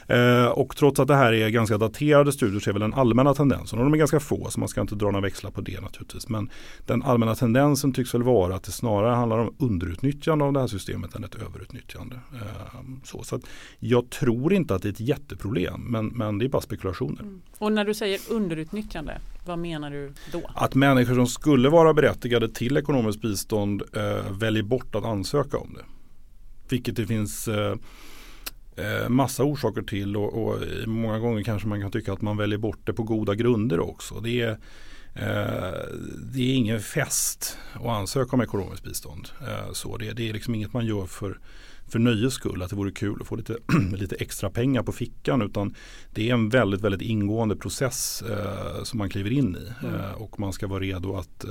Eh, 0.10 0.46
och 0.46 0.76
trots 0.76 1.00
att 1.00 1.08
det 1.08 1.16
här 1.16 1.34
är 1.34 1.50
ganska 1.50 1.78
daterade 1.78 2.32
studier 2.32 2.60
så 2.60 2.70
är 2.70 2.74
väl 2.74 2.82
den 2.82 2.94
allmänna 2.94 3.34
tendensen, 3.34 3.80
och 3.80 3.86
de 3.86 3.94
är 3.94 3.98
ganska 3.98 4.20
få 4.20 4.50
så 4.50 4.60
man 4.60 4.70
ska 4.70 4.82
inte 4.82 4.96
dra 4.96 5.06
några 5.06 5.22
växlar 5.22 5.52
på 5.52 5.62
det 5.62 5.82
naturligtvis. 5.82 6.30
Men 6.30 6.50
den 6.86 7.04
allmänna 7.04 7.36
tendensen 7.36 7.94
tycks 7.94 8.14
väl 8.14 8.24
vara 8.24 8.56
att 8.56 8.64
det 8.64 8.72
snarare 8.72 9.16
handlar 9.16 9.38
om 9.38 9.56
underutnyttjande 9.60 10.46
av 10.46 10.54
det 10.54 10.60
här 10.60 10.68
systemet 10.68 11.16
än 11.16 11.24
ett 11.24 11.36
överutnyttjande. 11.36 12.16
Eh, 12.34 12.80
så 13.04 13.24
så 13.24 13.40
jag 13.80 14.10
tror 14.10 14.54
inte 14.54 14.76
att 14.76 14.82
det 14.82 14.88
är 14.88 14.94
ett 14.94 15.00
jätteproblem 15.00 15.82
men, 15.82 16.08
men 16.08 16.38
det 16.38 16.46
är 16.46 16.50
bara 16.50 16.62
spekulationer. 16.62 17.22
Mm. 17.22 17.42
Och 17.58 17.72
när 17.72 17.86
du 17.86 17.94
säger 17.94 18.20
underutnyttjande, 18.30 19.22
vad 19.46 19.60
menar 19.60 19.92
du 19.92 20.14
då? 20.32 20.42
Att 20.56 20.76
människor 20.76 21.16
som 21.16 21.28
skulle 21.28 21.70
vara 21.70 21.94
berättigade 21.94 22.50
till 22.50 22.78
ekonomiskt 22.78 23.22
bistånd 23.22 23.84
eh, 23.94 24.32
väljer 24.32 24.64
bort 24.64 24.96
att 24.96 25.06
ansöka 25.06 25.58
om 25.58 25.74
det. 25.74 25.86
Vilket 26.70 26.96
det 26.96 27.06
finns 27.06 27.48
eh, 27.48 27.76
eh, 28.80 29.10
massa 29.10 29.44
orsaker 29.44 29.82
till 29.82 30.18
och, 30.18 30.44
och, 30.44 30.58
många 30.86 31.20
gånger 31.20 31.44
kanske 31.44 31.68
man 31.68 31.82
kan 31.82 31.92
tycka 31.92 32.14
att 32.14 32.22
man 32.22 32.38
väljer 32.38 32.58
bort 32.58 32.80
det 32.84 32.94
på 32.94 33.04
goda 33.04 33.36
grunder 33.36 33.80
också. 33.80 34.20
Det 34.20 34.42
är, 34.42 34.50
eh, 35.14 35.96
det 36.34 36.42
är 36.42 36.56
ingen 36.56 36.80
fest 36.80 37.58
att 37.74 37.86
ansöka 37.86 38.36
om 38.36 38.42
ekonomiskt 38.42 38.84
bistånd. 38.84 39.30
Eh, 39.42 39.72
så 39.74 39.98
det, 39.98 40.12
det, 40.12 40.30
är 40.30 40.34
liksom 40.34 40.56
inget 40.56 40.74
man 40.74 40.86
gör 40.86 41.06
för, 41.06 41.40
för 41.88 42.00
nöjes 42.00 42.34
skull, 42.34 42.62
att 42.62 42.70
det 42.70 42.76
vore 42.76 42.92
kul 42.92 43.18
att 43.22 43.28
få 43.28 43.36
lite, 43.36 43.58
lite 43.92 44.16
extra 44.16 44.50
pengar 44.50 44.84
på 44.84 44.92
fickan. 44.92 45.42
Utan 45.42 45.76
det 46.14 46.30
är 46.30 46.34
en 46.34 46.50
väldigt, 46.50 46.82
väldigt 46.82 47.02
ingående 47.02 47.56
process 47.56 48.22
eh, 48.22 48.84
som 48.84 48.98
man 48.98 49.10
kliver 49.10 49.32
in 49.32 49.56
i. 49.56 49.86
Mm. 49.86 49.96
Eh, 49.96 50.12
och 50.12 50.40
man 50.40 50.54
ska 50.54 50.68
vara 50.68 50.80
redo 50.80 51.16
att 51.16 51.46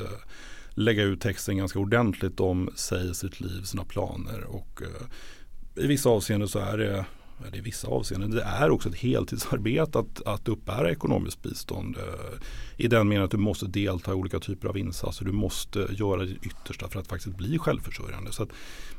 lägga 0.70 1.02
ut 1.02 1.20
texten 1.20 1.56
ganska 1.56 1.78
ordentligt 1.78 2.40
om 2.40 2.70
sig, 2.74 3.14
sitt 3.14 3.40
liv, 3.40 3.62
sina 3.62 3.84
planer. 3.84 4.44
Och 4.44 4.82
i 5.74 5.86
vissa 5.86 6.10
avseenden 6.10 6.48
så 6.48 6.58
är 6.58 6.78
det 6.78 7.04
i 7.52 7.60
vissa 7.60 7.88
avseenden. 7.88 8.30
Det 8.30 8.42
är 8.42 8.70
också 8.70 8.88
ett 8.88 8.94
heltidsarbete 8.94 9.98
att, 9.98 10.26
att 10.26 10.48
uppbära 10.48 10.90
ekonomiskt 10.90 11.42
bistånd. 11.42 11.96
Eh, 11.96 12.38
I 12.76 12.88
den 12.88 13.08
meningen 13.08 13.24
att 13.24 13.30
du 13.30 13.36
måste 13.36 13.66
delta 13.66 14.10
i 14.10 14.14
olika 14.14 14.40
typer 14.40 14.68
av 14.68 14.78
insatser. 14.78 15.24
Du 15.24 15.32
måste 15.32 15.88
göra 15.90 16.24
ditt 16.24 16.46
yttersta 16.46 16.88
för 16.88 17.00
att 17.00 17.06
faktiskt 17.06 17.36
bli 17.36 17.58
självförsörjande. 17.58 18.32
Så 18.32 18.46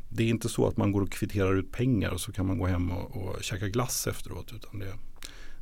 det 0.10 0.24
är 0.24 0.28
inte 0.28 0.50
så 0.50 0.68
att 0.68 0.78
man 0.78 0.92
går 0.92 1.02
och 1.02 1.12
kvitterar 1.12 1.56
ut 1.56 1.72
pengar 1.72 2.12
och 2.12 2.22
så 2.22 2.32
kan 2.32 2.46
man 2.46 2.58
gå 2.58 2.66
hem 2.66 2.92
och, 2.92 3.18
och 3.18 3.44
käka 3.44 3.68
glass 3.68 4.08
efteråt. 4.08 4.54
Utan 4.56 4.80
det, 4.80 4.94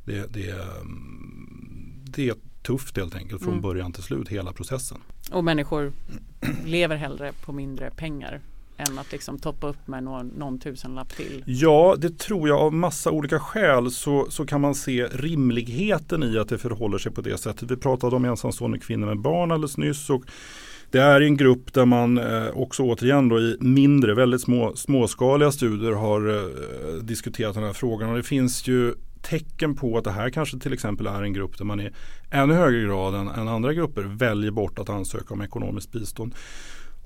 det, 0.04 0.32
det, 0.32 0.50
mm, 0.50 2.04
det 2.04 2.28
är 2.28 2.34
tufft 2.62 2.96
helt 2.96 3.14
enkelt 3.14 3.42
från 3.42 3.52
mm. 3.52 3.62
början 3.62 3.92
till 3.92 4.02
slut 4.02 4.28
hela 4.28 4.52
processen. 4.52 4.98
Och 5.32 5.44
människor 5.44 5.92
lever 6.64 6.96
hellre 6.96 7.32
på 7.44 7.52
mindre 7.52 7.90
pengar 7.90 8.40
än 8.78 8.98
att 8.98 9.12
liksom 9.12 9.38
toppa 9.38 9.68
upp 9.68 9.88
med 9.88 10.02
någon, 10.02 10.26
någon 10.26 10.58
tusenlapp 10.58 11.16
till? 11.16 11.44
Ja, 11.46 11.96
det 11.98 12.18
tror 12.18 12.48
jag 12.48 12.58
av 12.58 12.72
massa 12.72 13.10
olika 13.10 13.38
skäl 13.38 13.90
så, 13.90 14.26
så 14.30 14.46
kan 14.46 14.60
man 14.60 14.74
se 14.74 15.06
rimligheten 15.06 16.22
i 16.22 16.38
att 16.38 16.48
det 16.48 16.58
förhåller 16.58 16.98
sig 16.98 17.12
på 17.12 17.20
det 17.20 17.38
sättet. 17.38 17.70
Vi 17.70 17.76
pratade 17.76 18.16
om 18.16 18.24
ensamstående 18.24 18.78
kvinnor 18.78 19.06
med 19.06 19.20
barn 19.20 19.52
alldeles 19.52 19.76
nyss. 19.76 20.10
Och 20.10 20.24
det 20.90 20.98
är 20.98 21.20
en 21.20 21.36
grupp 21.36 21.72
där 21.74 21.84
man 21.84 22.18
eh, 22.18 22.48
också 22.54 22.82
återigen 22.82 23.28
då 23.28 23.40
i 23.40 23.56
mindre, 23.60 24.14
väldigt 24.14 24.40
små, 24.40 24.76
småskaliga 24.76 25.52
studier 25.52 25.92
har 25.92 26.28
eh, 26.28 27.02
diskuterat 27.02 27.54
den 27.54 27.64
här 27.64 27.72
frågan. 27.72 28.10
Och 28.10 28.16
det 28.16 28.22
finns 28.22 28.68
ju 28.68 28.94
tecken 29.22 29.76
på 29.76 29.98
att 29.98 30.04
det 30.04 30.10
här 30.10 30.30
kanske 30.30 30.58
till 30.58 30.72
exempel 30.72 31.06
är 31.06 31.22
en 31.22 31.32
grupp 31.32 31.58
där 31.58 31.64
man 31.64 31.80
i 31.80 31.90
ännu 32.30 32.54
högre 32.54 32.82
grad 32.82 33.14
än, 33.14 33.28
än 33.28 33.48
andra 33.48 33.72
grupper 33.72 34.02
väljer 34.02 34.50
bort 34.50 34.78
att 34.78 34.88
ansöka 34.88 35.34
om 35.34 35.42
ekonomiskt 35.42 35.92
bistånd. 35.92 36.34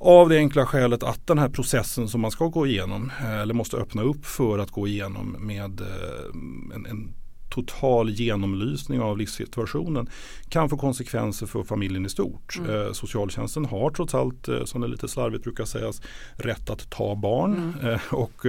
Av 0.04 0.28
det 0.28 0.36
enkla 0.36 0.66
skälet 0.66 1.02
att 1.02 1.26
den 1.26 1.38
här 1.38 1.48
processen 1.48 2.08
som 2.08 2.20
man 2.20 2.30
ska 2.30 2.46
gå 2.46 2.66
igenom 2.66 3.12
eh, 3.20 3.40
eller 3.40 3.54
måste 3.54 3.76
öppna 3.76 4.02
upp 4.02 4.26
för 4.26 4.58
att 4.58 4.70
gå 4.70 4.86
igenom 4.88 5.36
med 5.38 5.80
eh, 5.80 6.74
en, 6.74 6.86
en 6.86 7.14
total 7.50 8.10
genomlysning 8.10 9.00
av 9.00 9.18
livssituationen 9.18 10.08
kan 10.48 10.68
få 10.68 10.76
konsekvenser 10.76 11.46
för 11.46 11.62
familjen 11.62 12.06
i 12.06 12.08
stort. 12.08 12.58
Mm. 12.58 12.70
Eh, 12.70 12.92
socialtjänsten 12.92 13.64
har 13.64 13.90
trots 13.90 14.14
allt, 14.14 14.48
som 14.64 14.80
det 14.80 14.88
lite 14.88 15.08
slarvigt 15.08 15.44
brukar 15.44 15.64
sägas, 15.64 16.02
rätt 16.34 16.70
att 16.70 16.90
ta 16.90 17.14
barn. 17.14 17.74
Mm. 17.82 17.98
och 18.10 18.46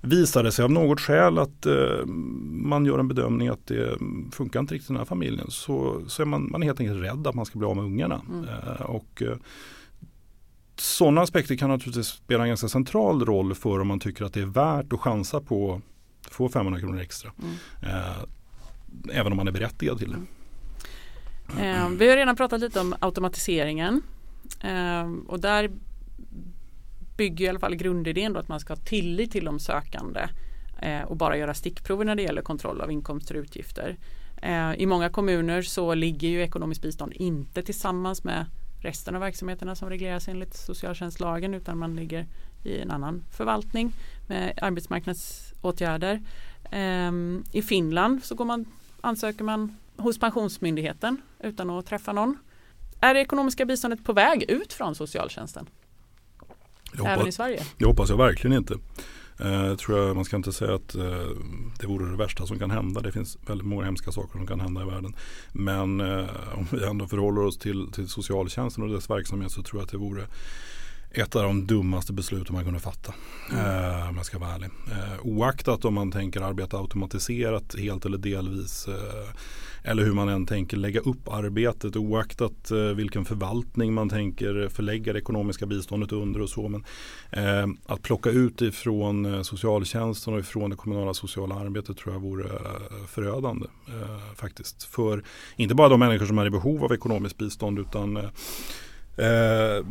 visar 0.00 0.42
det 0.42 0.52
sig 0.52 0.64
av 0.64 0.70
något 0.70 1.00
skäl 1.00 1.38
att 1.38 1.66
man 2.50 2.86
gör 2.86 2.98
en 2.98 3.08
bedömning 3.08 3.48
att 3.48 3.66
det 3.66 3.98
funkar 4.32 4.60
inte 4.60 4.74
riktigt 4.74 4.90
i 4.90 4.92
den 4.92 4.98
här 4.98 5.04
familjen 5.04 5.50
så, 5.50 6.02
så 6.06 6.22
är 6.22 6.26
man, 6.26 6.50
man 6.50 6.62
är 6.62 6.66
helt 6.66 6.80
enkelt 6.80 7.02
rädd 7.02 7.26
att 7.26 7.34
man 7.34 7.46
ska 7.46 7.58
bli 7.58 7.68
av 7.68 7.76
med 7.76 7.84
ungarna. 7.84 8.20
Mm. 8.28 8.46
och 8.86 9.22
sådana 10.80 11.20
aspekter 11.20 11.56
kan 11.56 11.70
naturligtvis 11.70 12.06
spela 12.06 12.42
en 12.42 12.48
ganska 12.48 12.68
central 12.68 13.24
roll 13.24 13.54
för 13.54 13.80
om 13.80 13.88
man 13.88 14.00
tycker 14.00 14.24
att 14.24 14.34
det 14.34 14.40
är 14.40 14.46
värt 14.46 14.92
att 14.92 15.00
chansa 15.00 15.40
på 15.40 15.80
att 16.26 16.32
få 16.32 16.48
500 16.48 16.80
kronor 16.80 17.00
extra. 17.00 17.32
Mm. 17.42 17.54
Eh, 17.82 19.18
även 19.18 19.32
om 19.32 19.36
man 19.36 19.48
är 19.48 19.52
berättigad 19.52 19.98
till 19.98 20.10
det. 20.10 20.16
Mm. 21.58 21.76
Eh, 21.76 21.98
vi 21.98 22.08
har 22.08 22.16
redan 22.16 22.36
pratat 22.36 22.60
lite 22.60 22.80
om 22.80 22.94
automatiseringen 23.00 24.02
eh, 24.60 25.12
och 25.26 25.40
där 25.40 25.70
bygger 27.16 27.44
i 27.44 27.48
alla 27.48 27.58
fall 27.58 27.74
grundidén 27.74 28.32
då 28.32 28.40
att 28.40 28.48
man 28.48 28.60
ska 28.60 28.72
ha 28.72 28.80
tillit 28.80 29.32
till 29.32 29.44
de 29.44 29.58
sökande 29.58 30.28
eh, 30.82 31.02
och 31.02 31.16
bara 31.16 31.36
göra 31.36 31.54
stickprover 31.54 32.04
när 32.04 32.14
det 32.14 32.22
gäller 32.22 32.42
kontroll 32.42 32.80
av 32.80 32.90
inkomster 32.90 33.34
och 33.34 33.40
utgifter. 33.40 33.98
Eh, 34.42 34.74
I 34.74 34.86
många 34.86 35.08
kommuner 35.08 35.62
så 35.62 35.94
ligger 35.94 36.28
ju 36.28 36.42
ekonomiskt 36.42 36.82
bistånd 36.82 37.12
inte 37.12 37.62
tillsammans 37.62 38.24
med 38.24 38.46
resten 38.80 39.14
av 39.14 39.20
verksamheterna 39.20 39.74
som 39.74 39.90
regleras 39.90 40.28
enligt 40.28 40.56
socialtjänstlagen 40.56 41.54
utan 41.54 41.78
man 41.78 41.96
ligger 41.96 42.26
i 42.64 42.80
en 42.80 42.90
annan 42.90 43.24
förvaltning 43.36 43.92
med 44.28 44.58
arbetsmarknadsåtgärder. 44.62 46.20
Um, 46.72 47.44
I 47.52 47.62
Finland 47.62 48.24
så 48.24 48.34
går 48.34 48.44
man, 48.44 48.64
ansöker 49.00 49.44
man 49.44 49.76
hos 49.96 50.18
Pensionsmyndigheten 50.18 51.22
utan 51.40 51.70
att 51.70 51.86
träffa 51.86 52.12
någon. 52.12 52.36
Är 53.00 53.14
det 53.14 53.20
ekonomiska 53.20 53.64
biståndet 53.64 54.04
på 54.04 54.12
väg 54.12 54.50
ut 54.50 54.72
från 54.72 54.94
socialtjänsten? 54.94 55.66
Jag 56.92 57.06
Även 57.06 57.26
i 57.26 57.32
Sverige? 57.32 57.62
Det 57.78 57.84
hoppas 57.84 58.10
jag 58.10 58.16
verkligen 58.16 58.56
inte. 58.56 58.74
Eh, 59.44 59.76
tror 59.76 59.98
jag, 59.98 60.16
man 60.16 60.24
ska 60.24 60.36
inte 60.36 60.52
säga 60.52 60.74
att 60.74 60.94
eh, 60.94 61.28
det 61.80 61.86
vore 61.86 62.10
det 62.10 62.16
värsta 62.16 62.46
som 62.46 62.58
kan 62.58 62.70
hända. 62.70 63.00
Det 63.00 63.12
finns 63.12 63.38
väldigt 63.46 63.66
många 63.66 63.84
hemska 63.84 64.12
saker 64.12 64.38
som 64.38 64.46
kan 64.46 64.60
hända 64.60 64.82
i 64.82 64.84
världen. 64.84 65.14
Men 65.52 66.00
eh, 66.00 66.28
om 66.54 66.66
vi 66.70 66.84
ändå 66.84 67.06
förhåller 67.06 67.44
oss 67.44 67.58
till, 67.58 67.92
till 67.92 68.08
socialtjänsten 68.08 68.84
och 68.84 68.90
dess 68.90 69.10
verksamhet 69.10 69.52
så 69.52 69.62
tror 69.62 69.80
jag 69.80 69.84
att 69.84 69.90
det 69.90 69.98
vore 69.98 70.26
ett 71.10 71.36
av 71.36 71.42
de 71.42 71.66
dummaste 71.66 72.12
besluten 72.12 72.54
man 72.54 72.64
kunde 72.64 72.80
fatta. 72.80 73.14
Mm. 73.52 73.64
Eh, 73.64 74.08
om 74.08 74.16
jag 74.16 74.26
ska 74.26 74.38
vara 74.38 74.54
ärlig. 74.54 74.70
Eh, 74.90 75.20
oaktat 75.22 75.84
om 75.84 75.94
man 75.94 76.12
tänker 76.12 76.40
arbeta 76.40 76.78
automatiserat 76.78 77.74
helt 77.78 78.04
eller 78.04 78.18
delvis. 78.18 78.88
Eh, 78.88 79.34
eller 79.84 80.04
hur 80.04 80.12
man 80.12 80.28
än 80.28 80.46
tänker 80.46 80.76
lägga 80.76 81.00
upp 81.00 81.28
arbetet 81.28 81.96
oaktat 81.96 82.70
eh, 82.70 82.78
vilken 82.78 83.24
förvaltning 83.24 83.94
man 83.94 84.08
tänker 84.08 84.68
förlägga 84.68 85.12
det 85.12 85.18
ekonomiska 85.18 85.66
biståndet 85.66 86.12
under 86.12 86.40
och 86.40 86.50
så. 86.50 86.68
Men 86.68 86.84
eh, 87.30 87.66
att 87.86 88.02
plocka 88.02 88.30
ut 88.30 88.62
ifrån 88.62 89.34
eh, 89.34 89.42
socialtjänsten 89.42 90.34
och 90.34 90.40
ifrån 90.40 90.70
det 90.70 90.76
kommunala 90.76 91.14
sociala 91.14 91.54
arbetet 91.54 91.96
tror 91.96 92.14
jag 92.14 92.20
vore 92.20 92.48
förödande 93.08 93.66
faktiskt. 94.36 94.84
För 94.84 95.22
inte 95.56 95.74
bara 95.74 95.88
de 95.88 96.00
människor 96.00 96.26
som 96.26 96.38
är 96.38 96.46
i 96.46 96.50
behov 96.50 96.84
av 96.84 96.92
ekonomiskt 96.92 97.38
bistånd 97.38 97.78
utan 97.78 98.18
Eh, 99.20 99.84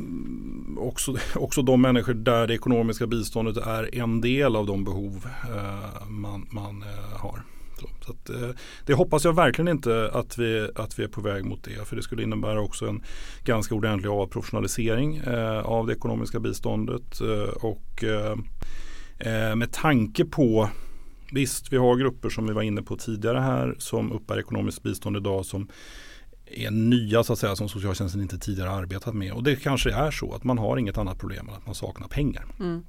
också, 0.78 1.16
också 1.36 1.62
de 1.62 1.82
människor 1.82 2.14
där 2.14 2.48
det 2.48 2.54
ekonomiska 2.54 3.08
biståndet 3.08 3.58
är 3.58 3.96
en 3.96 4.22
del 4.22 4.56
av 4.56 4.66
de 4.66 4.84
behov 4.84 5.28
eh, 5.56 6.08
man, 6.08 6.48
man 6.52 6.84
eh, 6.84 7.20
har. 7.20 7.44
Så, 7.80 8.12
att, 8.12 8.30
eh, 8.30 8.50
det 8.86 8.94
hoppas 8.94 9.26
jag 9.26 9.36
verkligen 9.36 9.68
inte 9.68 10.12
att 10.14 10.38
vi, 10.38 10.70
att 10.76 11.00
vi 11.00 11.04
är 11.04 11.08
på 11.08 11.22
väg 11.22 11.46
mot 11.46 11.64
det. 11.64 11.88
För 11.88 11.96
det 11.96 12.02
skulle 12.02 12.24
innebära 12.24 12.62
också 12.62 12.88
en 12.88 13.04
ganska 13.44 13.76
ordentlig 13.76 14.10
avprofessionalisering 14.10 15.18
eh, 15.18 15.60
av 15.60 15.88
det 15.88 15.94
ekonomiska 15.94 16.40
biståndet. 16.40 17.22
Eh, 17.22 17.66
och 17.66 18.04
med 19.56 19.72
tanke 19.72 20.26
på 20.26 20.70
Visst, 21.32 21.74
vi 21.74 21.78
har 21.78 21.96
grupper 21.96 22.30
som 22.30 22.48
vi 22.48 22.54
var 22.54 22.62
inne 22.62 22.82
på 22.82 22.96
tidigare 22.96 23.40
här 23.40 23.76
som 23.78 24.12
uppbär 24.12 24.40
ekonomiskt 24.40 24.84
bistånd 24.84 25.18
idag 25.18 25.46
som 25.46 25.68
är 26.46 26.72
nya 26.72 27.24
så 27.24 27.34
att 27.34 27.40
säga 27.40 27.56
som 27.56 27.70
socialtjänsten 27.70 28.22
inte 28.22 28.38
tidigare 28.38 28.72
arbetat 28.72 29.14
med. 29.14 29.34
Och 29.34 29.44
det 29.44 29.56
kanske 29.56 29.92
är 29.92 30.12
så 30.12 30.34
att 30.34 30.44
man 30.44 30.58
har 30.58 30.78
inget 30.78 30.98
annat 30.98 31.20
problem 31.20 31.50
än 31.50 31.56
att 31.56 31.66
man 31.66 31.76
saknar 31.76 32.08
pengar. 32.08 32.46
Mm. 32.60 32.84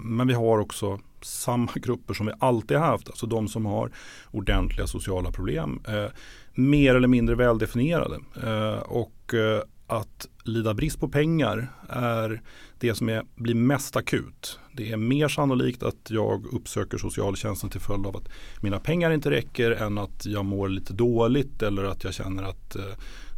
Men 0.00 0.26
vi 0.26 0.34
har 0.34 0.58
också 0.58 1.00
samma 1.24 1.72
grupper 1.74 2.14
som 2.14 2.26
vi 2.26 2.32
alltid 2.38 2.76
haft, 2.76 3.08
alltså 3.08 3.26
de 3.26 3.48
som 3.48 3.66
har 3.66 3.90
ordentliga 4.30 4.86
sociala 4.86 5.30
problem. 5.30 5.80
Eh, 5.88 6.06
mer 6.54 6.94
eller 6.94 7.08
mindre 7.08 7.34
väldefinierade. 7.34 8.18
Eh, 8.42 8.78
och 8.78 9.34
eh, 9.34 9.62
att 9.86 10.28
lida 10.44 10.74
brist 10.74 11.00
på 11.00 11.08
pengar 11.08 11.72
är 11.88 12.42
det 12.78 12.94
som 12.94 13.08
är, 13.08 13.22
blir 13.34 13.54
mest 13.54 13.96
akut. 13.96 14.58
Det 14.72 14.92
är 14.92 14.96
mer 14.96 15.28
sannolikt 15.28 15.82
att 15.82 16.10
jag 16.10 16.46
uppsöker 16.46 16.98
socialtjänsten 16.98 17.70
till 17.70 17.80
följd 17.80 18.06
av 18.06 18.16
att 18.16 18.28
mina 18.60 18.80
pengar 18.80 19.10
inte 19.10 19.30
räcker 19.30 19.70
än 19.70 19.98
att 19.98 20.26
jag 20.26 20.44
mår 20.44 20.68
lite 20.68 20.92
dåligt 20.92 21.62
eller 21.62 21.84
att 21.84 22.04
jag 22.04 22.14
känner 22.14 22.42
att 22.42 22.76
eh, 22.76 22.82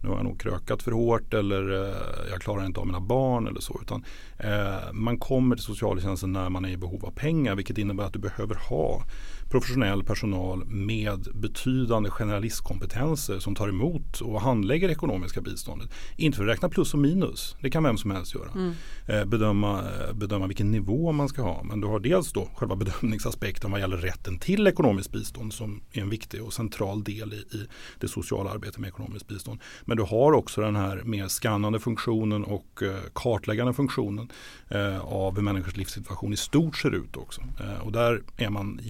nu 0.05 0.11
har 0.11 0.17
jag 0.17 0.25
nog 0.25 0.41
krökat 0.41 0.83
för 0.83 0.93
hårt 0.93 1.35
eller 1.35 1.73
eh, 1.73 2.31
jag 2.31 2.41
klarar 2.41 2.67
inte 2.67 2.81
av 2.81 2.87
mina 2.87 3.01
barn 3.01 3.47
eller 3.47 3.61
så. 3.61 3.79
Utan, 3.83 4.05
eh, 4.39 4.93
man 4.93 5.19
kommer 5.19 5.57
till 5.57 5.65
socialtjänsten 5.65 6.33
när 6.33 6.49
man 6.51 6.65
är 6.65 6.69
i 6.69 6.77
behov 6.77 7.05
av 7.05 7.11
pengar 7.11 7.55
vilket 7.55 7.79
innebär 7.79 8.05
att 8.05 8.13
du 8.13 8.19
behöver 8.19 8.55
ha 8.55 9.03
professionell 9.51 10.05
personal 10.05 10.65
med 10.65 11.29
betydande 11.35 12.11
generalistkompetenser 12.11 13.39
som 13.39 13.55
tar 13.55 13.69
emot 13.69 14.21
och 14.21 14.41
handlägger 14.41 14.89
ekonomiska 14.89 15.41
biståndet. 15.41 15.91
Inte 16.17 16.37
för 16.37 16.45
att 16.45 16.51
räkna 16.51 16.69
plus 16.69 16.95
och 16.95 17.01
minus, 17.01 17.57
det 17.61 17.71
kan 17.71 17.83
vem 17.83 17.97
som 17.97 18.11
helst 18.11 18.35
göra. 18.35 18.51
Mm. 18.55 18.73
Eh, 19.07 19.25
bedöma, 19.25 19.79
eh, 19.79 20.15
bedöma 20.15 20.47
vilken 20.47 20.71
nivå 20.71 21.13
man 21.13 21.29
ska 21.29 21.43
ha. 21.43 21.63
Men 21.63 21.81
du 21.81 21.87
har 21.87 22.01
dels 22.01 22.33
då 22.33 22.49
själva 22.55 22.77
bedömningsaspekten 22.77 23.71
vad 23.71 23.81
gäller 23.81 23.97
rätten 23.97 24.39
till 24.39 24.67
ekonomiskt 24.67 25.13
bistånd 25.13 25.53
som 25.53 25.81
är 25.93 26.01
en 26.01 26.11
viktig 26.11 26.43
och 26.43 26.53
central 26.53 27.05
del 27.05 27.33
i, 27.33 27.37
i 27.37 27.67
det 28.01 28.09
sociala 28.09 28.51
arbetet 28.51 28.79
med 28.79 28.89
ekonomiskt 28.89 29.29
bistånd. 29.29 29.61
Men 29.85 29.97
du 29.97 30.03
har 30.03 30.33
också 30.33 30.61
den 30.61 30.77
här 30.77 31.03
mer 31.05 31.29
skannande 31.29 31.81
funktionen 31.81 32.45
och 32.45 32.83
eh, 32.83 32.95
kartläggande 33.13 33.73
funktionen 33.73 34.29
eh, 34.69 35.01
av 35.01 35.35
hur 35.35 35.43
människors 35.43 35.77
livssituation 35.77 36.33
i 36.33 36.37
stort 36.37 36.77
ser 36.77 36.95
ut 36.95 37.17
också. 37.17 37.41
Eh, 37.61 37.87
och 37.87 37.93
där 37.93 38.23
är 38.37 38.51
man 38.51 38.81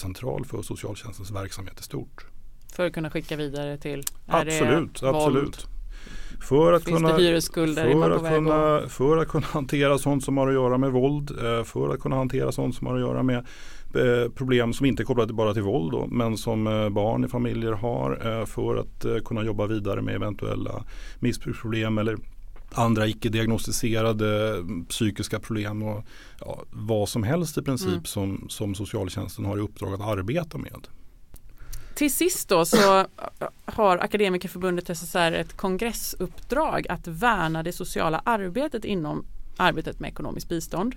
jättecentral 0.00 0.44
för 0.44 0.62
socialtjänstens 0.62 1.30
verksamhet 1.30 1.80
i 1.80 1.82
stort. 1.82 2.26
För 2.72 2.86
att 2.86 2.92
kunna 2.92 3.10
skicka 3.10 3.36
vidare 3.36 3.78
till? 3.78 4.02
Absolut, 4.26 5.02
absolut. 5.02 5.66
För 6.40 6.72
att, 6.72 6.84
Finns 6.84 6.98
kunna? 6.98 7.08
För 7.98 8.10
att, 8.10 8.34
kunna, 8.34 8.88
för 8.88 9.16
att 9.16 9.28
kunna 9.28 9.46
hantera 9.46 9.98
sånt 9.98 10.24
som 10.24 10.36
har 10.36 10.48
att 10.48 10.54
göra 10.54 10.78
med 10.78 10.92
våld. 10.92 11.30
Eh, 11.30 11.64
för 11.64 11.94
att 11.94 12.00
kunna 12.00 12.16
hantera 12.16 12.52
sånt 12.52 12.74
som 12.74 12.86
har 12.86 12.94
att 12.94 13.00
göra 13.00 13.22
med 13.22 13.38
eh, 13.94 14.30
problem 14.34 14.72
som 14.72 14.86
inte 14.86 15.02
är 15.02 15.04
kopplade 15.04 15.32
bara 15.32 15.54
till 15.54 15.62
våld 15.62 15.92
då, 15.92 16.06
men 16.06 16.36
som 16.36 16.66
eh, 16.66 16.88
barn 16.88 17.24
i 17.24 17.28
familjer 17.28 17.72
har. 17.72 18.46
För 18.46 18.76
att 18.76 19.24
kunna 19.24 19.44
jobba 19.44 19.66
vidare 19.66 20.02
med 20.02 20.14
eventuella 20.14 20.84
missbruksproblem 21.20 21.98
eller 21.98 22.16
andra 22.74 23.06
icke-diagnostiserade 23.06 24.62
psykiska 24.88 25.40
problem 25.40 25.82
och 25.82 26.04
ja, 26.40 26.62
vad 26.70 27.08
som 27.08 27.22
helst 27.22 27.58
i 27.58 27.62
princip 27.62 27.88
mm. 27.88 28.04
som, 28.04 28.46
som 28.48 28.74
socialtjänsten 28.74 29.44
har 29.44 29.58
i 29.58 29.60
uppdrag 29.60 29.94
att 29.94 30.00
arbeta 30.00 30.58
med. 30.58 30.88
Till 31.94 32.12
sist 32.14 32.48
då 32.48 32.64
så 32.64 33.06
har 33.64 33.98
Akademikerförbundet 33.98 34.98
SSR 34.98 35.32
ett 35.32 35.56
kongressuppdrag 35.56 36.88
att 36.88 37.06
värna 37.06 37.62
det 37.62 37.72
sociala 37.72 38.22
arbetet 38.24 38.84
inom 38.84 39.24
arbetet 39.56 40.00
med 40.00 40.08
ekonomiskt 40.08 40.48
bistånd. 40.48 40.96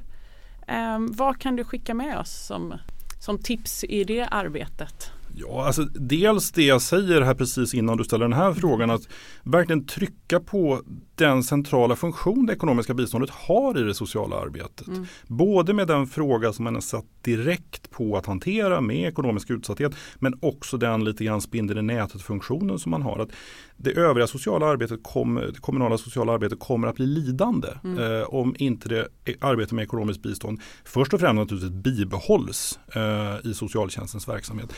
Eh, 0.68 1.00
vad 1.00 1.40
kan 1.40 1.56
du 1.56 1.64
skicka 1.64 1.94
med 1.94 2.20
oss 2.20 2.46
som, 2.46 2.74
som 3.20 3.38
tips 3.38 3.84
i 3.84 4.04
det 4.04 4.26
arbetet? 4.26 5.12
Ja, 5.36 5.66
alltså 5.66 5.84
dels 5.84 6.52
det 6.52 6.64
jag 6.64 6.82
säger 6.82 7.22
här 7.22 7.34
precis 7.34 7.74
innan 7.74 7.98
du 7.98 8.04
ställer 8.04 8.26
den 8.26 8.34
här 8.34 8.54
frågan 8.54 8.92
att 8.92 9.02
verkligen 9.44 9.86
trycka 9.86 10.40
på 10.40 10.82
den 11.16 11.44
centrala 11.44 11.96
funktion 11.96 12.46
det 12.46 12.54
ekonomiska 12.54 12.94
biståndet 12.94 13.30
har 13.30 13.80
i 13.80 13.84
det 13.84 13.94
sociala 13.94 14.36
arbetet. 14.36 14.88
Mm. 14.88 15.06
Både 15.28 15.74
med 15.74 15.88
den 15.88 16.08
fråga 16.08 16.54
som 16.54 16.64
man 16.64 16.76
är 16.76 16.80
satt 16.80 17.06
direkt 17.22 17.90
på 17.92 18.18
att 18.18 18.26
hantera 18.26 18.82
med 18.82 19.08
ekonomisk 19.08 19.50
utsatthet 19.50 19.96
men 20.20 20.34
också 20.42 20.78
den 20.78 21.04
lite 21.04 21.24
grann 21.24 21.42
spindel 21.42 21.78
i 21.78 21.82
nätet 21.82 22.22
funktionen 22.22 22.80
som 22.80 22.90
man 22.90 23.02
har. 23.02 23.20
Att 23.20 23.30
det 23.78 23.92
övriga 23.92 24.28
sociala 24.28 24.66
arbetet, 24.66 25.00
kom, 25.04 25.42
kommunala 25.62 25.98
sociala 25.98 26.34
arbetet 26.34 26.60
kommer 26.60 26.88
att 26.88 26.96
bli 26.96 27.06
lidande 27.06 27.68
mm. 27.84 27.98
eh, 27.98 28.24
om 28.24 28.56
inte 28.60 28.90
det 28.90 29.08
arbetet 29.40 29.72
med 29.72 29.84
ekonomiskt 29.84 30.24
bistånd 30.24 30.62
först 30.84 31.14
och 31.14 31.20
främst 31.20 31.36
naturligtvis 31.36 31.84
bibehålls 31.84 32.80
eh, 32.96 33.50
i 33.50 33.54
socialtjänstens 33.54 34.28
verksamhet. 34.28 34.74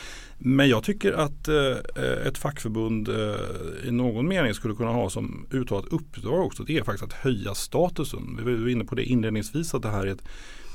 Men 0.48 0.68
jag 0.68 0.84
tycker 0.84 1.12
att 1.12 1.48
eh, 1.48 2.26
ett 2.26 2.38
fackförbund 2.38 3.08
eh, 3.08 3.88
i 3.88 3.90
någon 3.90 4.28
mening 4.28 4.54
skulle 4.54 4.74
kunna 4.74 4.92
ha 4.92 5.10
som 5.10 5.46
uttalat 5.50 5.86
uppdrag 5.86 6.46
också. 6.46 6.62
Det 6.62 6.76
är 6.78 6.82
faktiskt 6.82 7.04
att 7.04 7.12
höja 7.12 7.54
statusen. 7.54 8.40
Vi 8.44 8.56
var 8.56 8.68
inne 8.68 8.84
på 8.84 8.94
det 8.94 9.04
inledningsvis 9.04 9.74
att 9.74 9.82
det 9.82 9.88
här 9.88 10.06
är 10.06 10.12
ett 10.12 10.24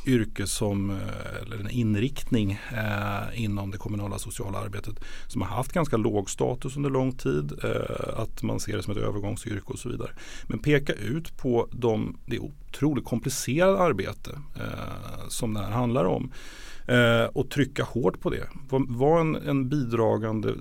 yrke 0.05 0.47
som, 0.47 0.89
eh, 0.89 1.41
eller 1.41 1.57
en 1.57 1.69
inriktning 1.69 2.51
eh, 2.51 3.43
inom 3.43 3.71
det 3.71 3.77
kommunala 3.77 4.19
sociala 4.19 4.60
arbetet 4.60 4.99
som 5.27 5.41
har 5.41 5.49
haft 5.49 5.73
ganska 5.73 5.97
låg 5.97 6.29
status 6.29 6.77
under 6.77 6.89
lång 6.89 7.12
tid. 7.12 7.51
Eh, 7.63 8.19
att 8.19 8.43
man 8.43 8.60
ser 8.60 8.77
det 8.77 8.84
som 8.84 8.91
ett 8.91 9.03
övergångsyrke 9.03 9.73
och 9.73 9.79
så 9.79 9.89
vidare. 9.89 10.12
Men 10.47 10.60
peka 10.60 10.93
ut 10.93 11.38
på 11.38 11.67
de, 11.71 12.17
det 12.25 12.39
otroligt 12.39 13.05
komplicerade 13.05 13.79
arbete 13.79 14.31
eh, 14.55 15.27
som 15.27 15.53
det 15.53 15.60
här 15.60 15.71
handlar 15.71 16.05
om. 16.05 16.31
Eh, 16.91 17.25
och 17.25 17.49
trycka 17.49 17.84
hårt 17.84 18.19
på 18.19 18.30
det. 18.30 18.47
Var, 18.69 19.21
en, 19.21 19.36
en, 19.36 19.69
bidragande, 19.69 20.54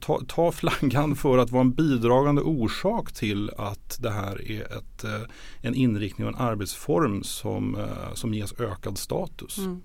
ta, 0.00 0.20
ta, 0.28 0.52
flaggan 0.52 1.16
för 1.16 1.38
att 1.38 1.50
vara 1.50 1.60
en 1.60 1.72
bidragande 1.72 2.42
orsak 2.42 3.12
till 3.12 3.50
att 3.58 3.98
det 4.02 4.10
här 4.10 4.50
är 4.50 4.62
ett, 4.62 5.04
eh, 5.04 5.20
en 5.60 5.74
inriktning 5.74 6.26
och 6.26 6.32
en 6.34 6.40
arbetsform 6.40 7.22
som, 7.22 7.76
eh, 7.76 8.14
som 8.14 8.34
ges 8.34 8.60
ökad 8.60 8.98
status. 8.98 9.58
Mm. 9.58 9.82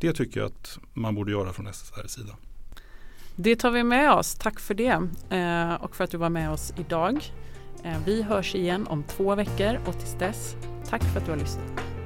Det 0.00 0.12
tycker 0.12 0.40
jag 0.40 0.46
att 0.46 0.78
man 0.94 1.14
borde 1.14 1.32
göra 1.32 1.52
från 1.52 1.66
SSRs 1.66 2.10
sida. 2.10 2.36
Det 3.36 3.56
tar 3.56 3.70
vi 3.70 3.84
med 3.84 4.12
oss. 4.12 4.34
Tack 4.34 4.60
för 4.60 4.74
det 4.74 5.08
eh, 5.36 5.74
och 5.74 5.96
för 5.96 6.04
att 6.04 6.10
du 6.10 6.16
var 6.16 6.30
med 6.30 6.50
oss 6.50 6.72
idag. 6.78 7.32
Eh, 7.84 7.98
vi 8.06 8.22
hörs 8.22 8.54
igen 8.54 8.86
om 8.86 9.02
två 9.02 9.34
veckor 9.34 9.78
och 9.86 9.98
tills 9.98 10.14
dess, 10.18 10.56
tack 10.88 11.04
för 11.04 11.20
att 11.20 11.26
du 11.26 11.32
har 11.32 11.38
lyssnat. 11.38 11.97